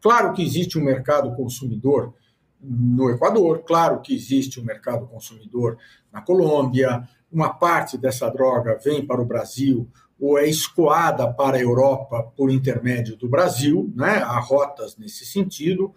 [0.00, 2.14] Claro que existe um mercado consumidor
[2.62, 5.76] no Equador, claro que existe um mercado consumidor
[6.12, 9.88] na Colômbia, uma parte dessa droga vem para o Brasil
[10.20, 14.18] ou é escoada para a Europa por intermédio do Brasil, né?
[14.18, 15.92] há rotas nesse sentido.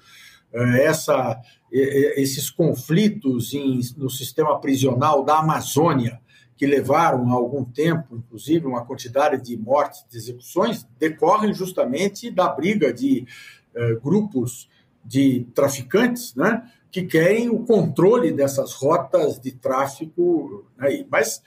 [0.52, 1.40] Eh, essa,
[1.72, 6.20] esses conflitos em, no sistema prisional da Amazônia,
[6.58, 12.48] que levaram a algum tempo, inclusive, uma quantidade de mortes, de execuções, decorrem justamente da
[12.48, 13.28] briga de
[13.76, 14.70] eh, grupos
[15.06, 20.66] de traficantes, né, que querem o controle dessas rotas de tráfico.
[20.78, 21.44] Né, mas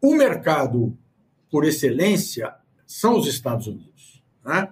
[0.00, 0.96] o mercado,
[1.50, 2.54] por excelência,
[2.86, 4.22] são os Estados Unidos.
[4.44, 4.68] Né?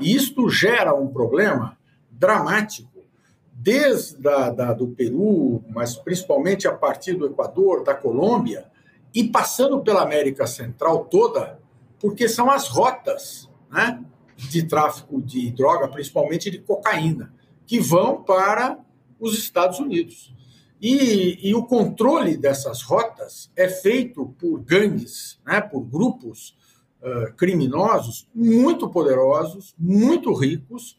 [0.00, 1.78] E isto gera um problema
[2.10, 3.04] dramático,
[3.52, 8.70] desde da, do Peru, mas principalmente a partir do Equador, da Colômbia,
[9.14, 11.58] e passando pela América Central toda,
[11.98, 14.04] porque são as rotas né,
[14.36, 17.32] de tráfico de droga, principalmente de cocaína,
[17.66, 18.78] que vão para
[19.18, 20.34] os Estados Unidos.
[20.80, 26.56] E, e o controle dessas rotas é feito por gangues, né, por grupos
[27.00, 30.98] uh, criminosos muito poderosos, muito ricos,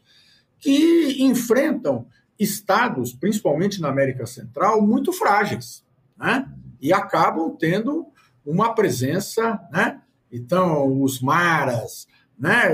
[0.58, 2.06] que enfrentam
[2.38, 5.84] estados, principalmente na América Central, muito frágeis.
[6.16, 6.52] Né?
[6.80, 8.06] e acabam tendo
[8.44, 10.00] uma presença, né?
[10.30, 12.06] Então, os maras,
[12.38, 12.68] né?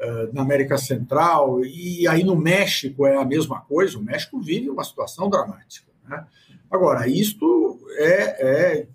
[0.00, 3.98] Eh, na América Central e aí no México é a mesma coisa.
[3.98, 5.90] O México vive uma situação dramática.
[6.08, 6.24] Né?
[6.70, 8.86] Agora, isto é, é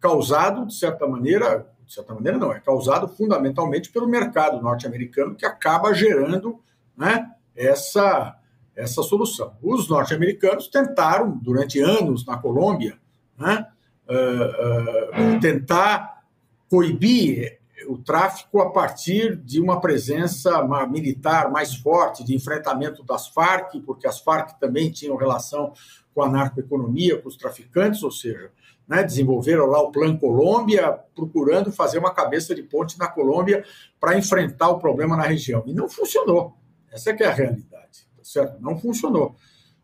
[0.00, 5.46] causado de certa maneira, de certa maneira não, é causado fundamentalmente pelo mercado norte-americano que
[5.46, 6.60] acaba gerando,
[6.96, 7.30] né?
[7.54, 8.34] Essa
[8.74, 9.56] essa solução.
[9.62, 12.96] Os norte-americanos tentaram durante anos na Colômbia
[13.38, 13.66] né?
[14.08, 16.24] Uh, uh, tentar
[16.68, 23.80] coibir o tráfico a partir de uma presença militar mais forte, de enfrentamento das Farc,
[23.84, 25.72] porque as Farc também tinham relação
[26.14, 28.50] com a narcoeconomia, com os traficantes, ou seja,
[28.86, 33.64] né, desenvolveram lá o Plano Colômbia, procurando fazer uma cabeça de ponte na Colômbia
[34.00, 35.62] para enfrentar o problema na região.
[35.66, 36.56] E não funcionou.
[36.90, 38.60] Essa é que é a realidade, tá certo?
[38.60, 39.36] Não funcionou.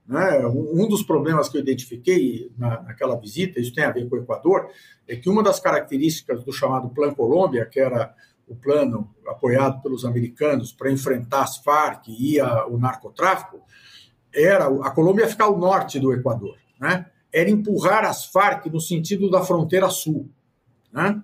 [0.06, 0.46] Né?
[0.46, 4.18] Um dos problemas que eu identifiquei na, naquela visita, isso tem a ver com o
[4.18, 4.68] Equador,
[5.08, 8.14] é que uma das características do chamado Plano Colômbia, que era
[8.46, 13.62] o plano apoiado pelos americanos para enfrentar as Farc e a, o narcotráfico,
[14.34, 17.06] era a Colômbia ficar ao norte do Equador, né?
[17.32, 20.28] Era empurrar as Farc no sentido da fronteira sul,
[20.92, 21.22] né?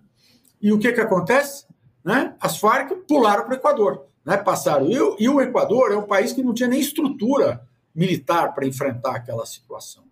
[0.60, 1.66] E o que que acontece?
[2.04, 2.34] Né?
[2.40, 4.36] As Farc pularam para o Equador, né?
[4.36, 4.86] Passaram.
[4.86, 9.16] E, e o Equador é um país que não tinha nem estrutura militar para enfrentar
[9.16, 10.04] aquela situação.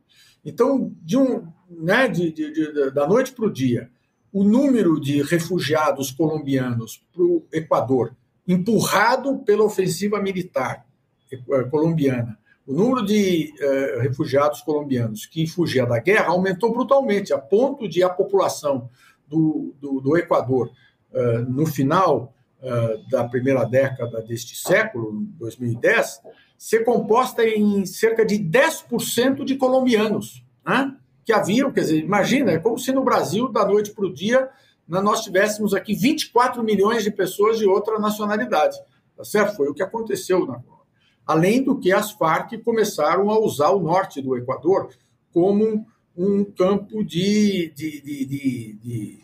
[0.44, 3.90] Então, de um, né, de, de, de, da noite para o dia,
[4.32, 8.14] o número de refugiados colombianos para o Equador,
[8.46, 10.86] empurrado pela ofensiva militar
[11.30, 17.38] eh, colombiana, o número de uh, refugiados colombianos que fugia da guerra aumentou brutalmente, a
[17.38, 18.90] ponto de a população
[19.26, 20.70] do, do, do Equador,
[21.10, 26.20] uh, no final uh, da primeira década deste século, 2010,
[26.58, 30.96] ser composta em cerca de 10% de colombianos, né?
[31.24, 34.48] que haviam, quer dizer, imagina, é como se no Brasil, da noite para o dia,
[34.88, 38.78] né, nós tivéssemos aqui 24 milhões de pessoas de outra nacionalidade.
[39.16, 39.54] Tá certo?
[39.54, 40.86] Foi o que aconteceu na Colômbia.
[41.26, 44.88] Além do que as Farc começaram a usar o norte do Equador
[45.30, 45.86] como
[46.16, 49.18] um campo de, de, de, de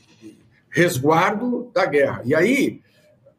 [0.68, 2.20] resguardo da guerra.
[2.24, 2.82] E aí,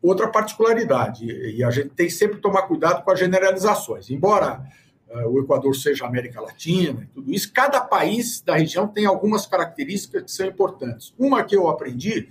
[0.07, 4.09] outra particularidade, e a gente tem sempre que tomar cuidado com as generalizações.
[4.09, 4.63] Embora
[5.09, 9.45] uh, o Equador seja América Latina e tudo isso, cada país da região tem algumas
[9.45, 11.13] características que são importantes.
[11.17, 12.29] Uma que eu aprendi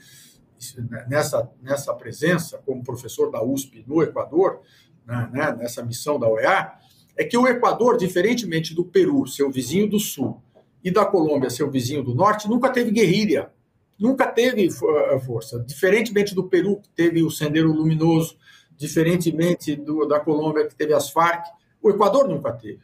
[0.88, 4.60] né, nessa, nessa presença como professor da USP no Equador,
[5.06, 6.72] né, né, nessa missão da OEA,
[7.16, 10.42] é que o Equador, diferentemente do Peru, seu vizinho do sul,
[10.84, 13.50] e da Colômbia, seu vizinho do norte, nunca teve guerrilha
[13.98, 15.60] nunca teve eh, força.
[15.60, 18.36] Diferentemente do Peru, que teve o Sendero Luminoso,
[18.76, 21.46] diferentemente do, da Colômbia, que teve as Farc,
[21.80, 22.80] o Equador nunca teve.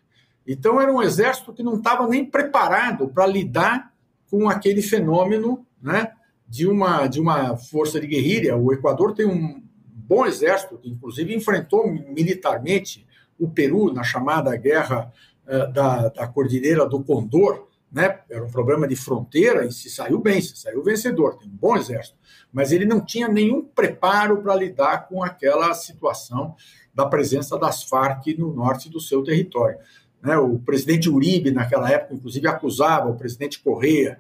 [0.47, 3.93] Então, era um exército que não estava nem preparado para lidar
[4.31, 6.13] com aquele fenômeno né,
[6.49, 8.57] de, uma, de uma força de guerrilha.
[8.57, 13.07] O Equador tem um bom exército, inclusive enfrentou militarmente
[13.39, 15.13] o Peru na chamada guerra
[15.47, 18.21] uh, da, da Cordilheira do Condor, né?
[18.31, 21.77] Era um problema de fronteira e se saiu bem, se saiu vencedor, tem um bom
[21.77, 22.17] exército,
[22.53, 26.55] mas ele não tinha nenhum preparo para lidar com aquela situação
[26.95, 29.79] da presença das Farc no norte do seu território.
[30.23, 30.37] Né?
[30.37, 34.19] O presidente Uribe, naquela época, inclusive, acusava o presidente Correia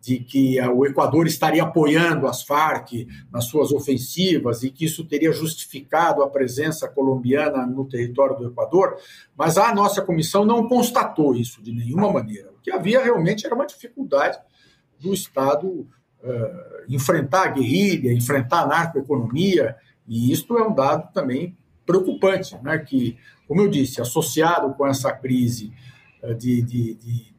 [0.00, 5.32] de que o Equador estaria apoiando as Farc nas suas ofensivas e que isso teria
[5.32, 8.96] justificado a presença colombiana no território do Equador,
[9.36, 12.51] mas a nossa comissão não constatou isso de nenhuma maneira.
[12.62, 14.38] Que havia realmente era uma dificuldade
[15.00, 15.88] do Estado uh,
[16.88, 22.78] enfrentar a guerrilha, enfrentar a narcoeconomia, e isto é um dado também preocupante, né?
[22.78, 25.72] que, como eu disse, associado com essa crise
[26.22, 27.32] uh, de, de, de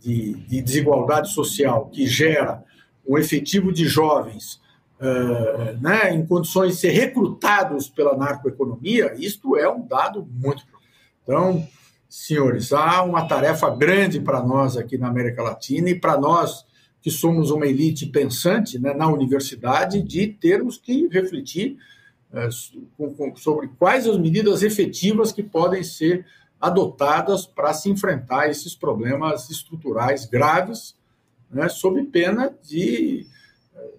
[0.00, 2.64] de, de desigualdade social que gera
[3.06, 4.60] um efetivo de jovens
[4.98, 10.64] uh, né, em condições de ser recrutados pela narcoeconomia, isto é um dado muito.
[11.22, 11.66] Então,
[12.10, 16.66] senhores, há uma tarefa grande para nós aqui na América Latina e para nós
[17.00, 21.78] que somos uma elite pensante né, na universidade de termos que refletir
[22.96, 26.26] com, sobre quais as medidas efetivas que podem ser
[26.60, 30.96] adotadas para se enfrentar esses problemas estruturais graves,
[31.50, 33.24] né, sob pena de,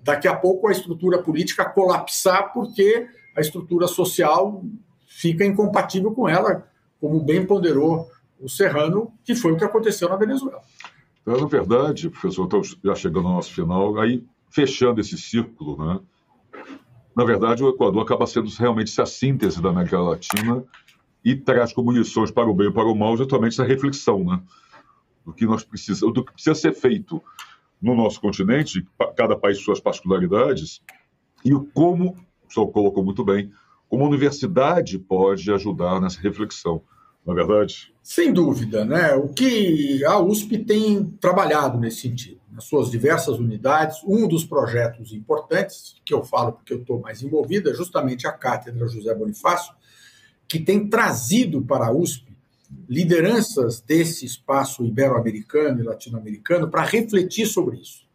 [0.03, 4.63] daqui a pouco, a estrutura política colapsar, porque a estrutura social
[5.05, 6.69] fica incompatível com ela,
[7.01, 10.61] como bem ponderou o Serrano, que foi o que aconteceu na Venezuela.
[11.21, 15.99] Então, na verdade, professor, estamos já chegando ao nosso final, aí fechando esse círculo, né?
[17.15, 20.63] Na verdade, o Equador acaba sendo realmente a síntese da América Latina
[21.23, 24.41] e traz como lições para o bem e para o mal justamente essa reflexão, né?
[25.25, 27.21] Do que nós precisamos, do que precisa ser feito
[27.81, 30.81] no nosso continente, cada país suas particularidades,
[31.43, 32.15] e o como,
[32.47, 33.51] o senhor colocou muito bem,
[33.91, 36.81] como a universidade pode ajudar nessa reflexão,
[37.25, 37.93] não é verdade?
[38.01, 39.13] Sem dúvida, né?
[39.15, 45.11] O que a USP tem trabalhado nesse sentido, nas suas diversas unidades, um dos projetos
[45.11, 49.73] importantes, que eu falo porque eu estou mais envolvido, é justamente a Cátedra José Bonifácio,
[50.47, 52.31] que tem trazido para a USP
[52.87, 58.07] lideranças desse espaço ibero-americano e latino-americano para refletir sobre isso.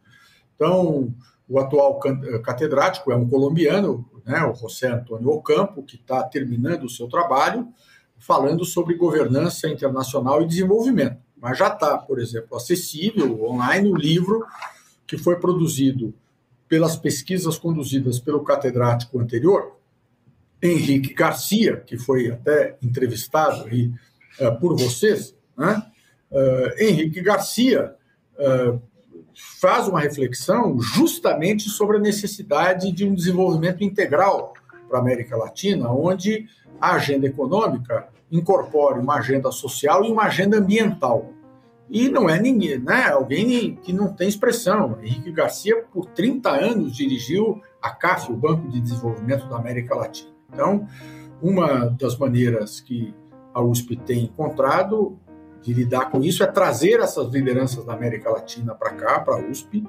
[0.55, 1.13] Então,
[1.47, 1.99] o atual
[2.43, 7.67] catedrático é um colombiano, né, o José Antônio Ocampo, que está terminando o seu trabalho
[8.17, 11.17] falando sobre governança internacional e desenvolvimento.
[11.39, 14.43] Mas já está, por exemplo, acessível online o livro
[15.05, 16.13] que foi produzido
[16.67, 19.77] pelas pesquisas conduzidas pelo catedrático anterior,
[20.61, 23.91] Henrique Garcia, que foi até entrevistado aí,
[24.41, 25.81] uh, por vocês, né?
[26.29, 27.95] Uh, Henrique Garcia
[28.37, 28.81] uh,
[29.37, 34.53] faz uma reflexão justamente sobre a necessidade de um desenvolvimento integral
[34.89, 36.47] para a América Latina, onde
[36.81, 41.33] a agenda econômica incorpore uma agenda social e uma agenda ambiental.
[41.89, 43.09] E não é ninguém, né?
[43.09, 44.97] Alguém que não tem expressão.
[45.01, 50.31] Henrique Garcia, por 30 anos, dirigiu a CAF, o Banco de Desenvolvimento da América Latina.
[50.51, 50.87] Então,
[51.41, 53.13] uma das maneiras que
[53.53, 55.17] a USP tem encontrado
[55.67, 59.49] de lidar com isso é trazer essas lideranças da América Latina para cá, para a
[59.49, 59.85] USP,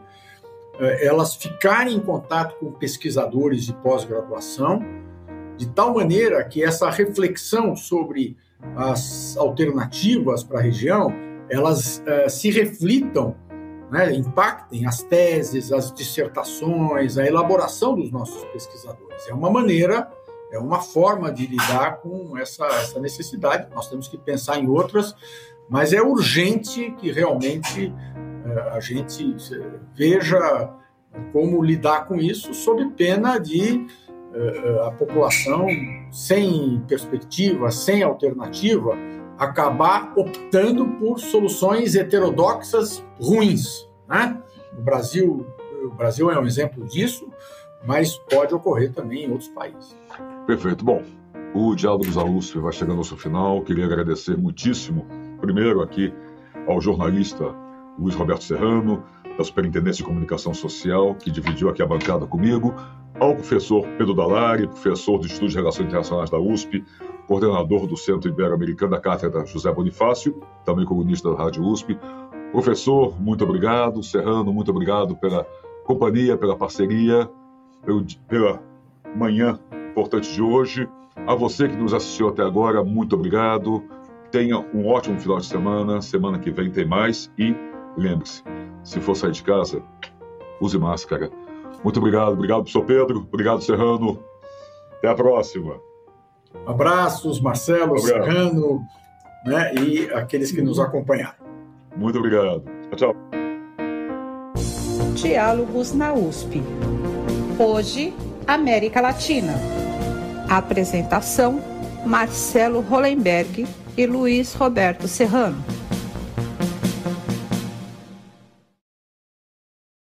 [0.80, 4.82] eh, elas ficarem em contato com pesquisadores de pós-graduação,
[5.56, 8.36] de tal maneira que essa reflexão sobre
[8.74, 11.12] as alternativas para a região,
[11.48, 13.36] elas uh, se reflitam,
[13.88, 19.28] né, impactem as teses, as dissertações, a elaboração dos nossos pesquisadores.
[19.28, 20.10] É uma maneira
[20.50, 23.68] é uma forma de lidar com essa, essa necessidade.
[23.74, 25.14] Nós temos que pensar em outras,
[25.68, 27.92] mas é urgente que realmente
[28.44, 29.36] é, a gente
[29.94, 30.70] veja
[31.32, 33.86] como lidar com isso, sob pena de
[34.34, 35.66] é, a população
[36.10, 38.96] sem perspectiva, sem alternativa,
[39.38, 43.88] acabar optando por soluções heterodoxas ruins.
[44.08, 44.40] Né?
[44.76, 45.46] O Brasil,
[45.84, 47.28] o Brasil é um exemplo disso,
[47.86, 49.96] mas pode ocorrer também em outros países.
[50.46, 50.84] Perfeito.
[50.84, 51.02] Bom,
[51.54, 53.62] o Diálogo dos USP vai chegando ao seu final.
[53.62, 55.06] Queria agradecer muitíssimo,
[55.40, 56.12] primeiro aqui,
[56.66, 57.54] ao jornalista
[57.98, 59.02] Luiz Roberto Serrano,
[59.36, 62.74] da Superintendência de Comunicação Social, que dividiu aqui a bancada comigo,
[63.20, 66.84] ao professor Pedro Dalari, professor do Instituto de Relações Internacionais da USP,
[67.26, 71.98] coordenador do Centro Ibero-Americano da Cátedra José Bonifácio, também colunista da Rádio USP.
[72.52, 74.02] Professor, muito obrigado.
[74.02, 75.44] Serrano, muito obrigado pela
[75.84, 77.28] companhia, pela parceria,
[78.28, 78.62] pela
[79.16, 79.58] manhã
[79.90, 80.88] importante de hoje.
[81.26, 83.82] A você que nos assistiu até agora, muito obrigado.
[84.30, 86.02] Tenha um ótimo final de semana.
[86.02, 87.30] Semana que vem tem mais.
[87.38, 87.54] E
[87.96, 88.42] lembre-se,
[88.82, 89.82] se for sair de casa,
[90.60, 91.30] use máscara.
[91.82, 92.32] Muito obrigado.
[92.32, 93.26] Obrigado, professor Pedro.
[93.32, 94.22] Obrigado, Serrano.
[94.98, 95.80] Até a próxima.
[96.66, 98.24] Abraços, Marcelo, obrigado.
[98.24, 98.80] Serrano
[99.44, 101.38] né, e aqueles que nos acompanharam.
[101.96, 102.64] Muito obrigado.
[102.96, 103.14] Tchau.
[105.14, 106.62] Diálogos na USP.
[107.58, 108.14] Hoje,
[108.46, 109.54] América Latina.
[110.48, 111.60] Apresentação:
[112.06, 113.66] Marcelo Hollenberg
[113.98, 115.77] e Luiz Roberto Serrano.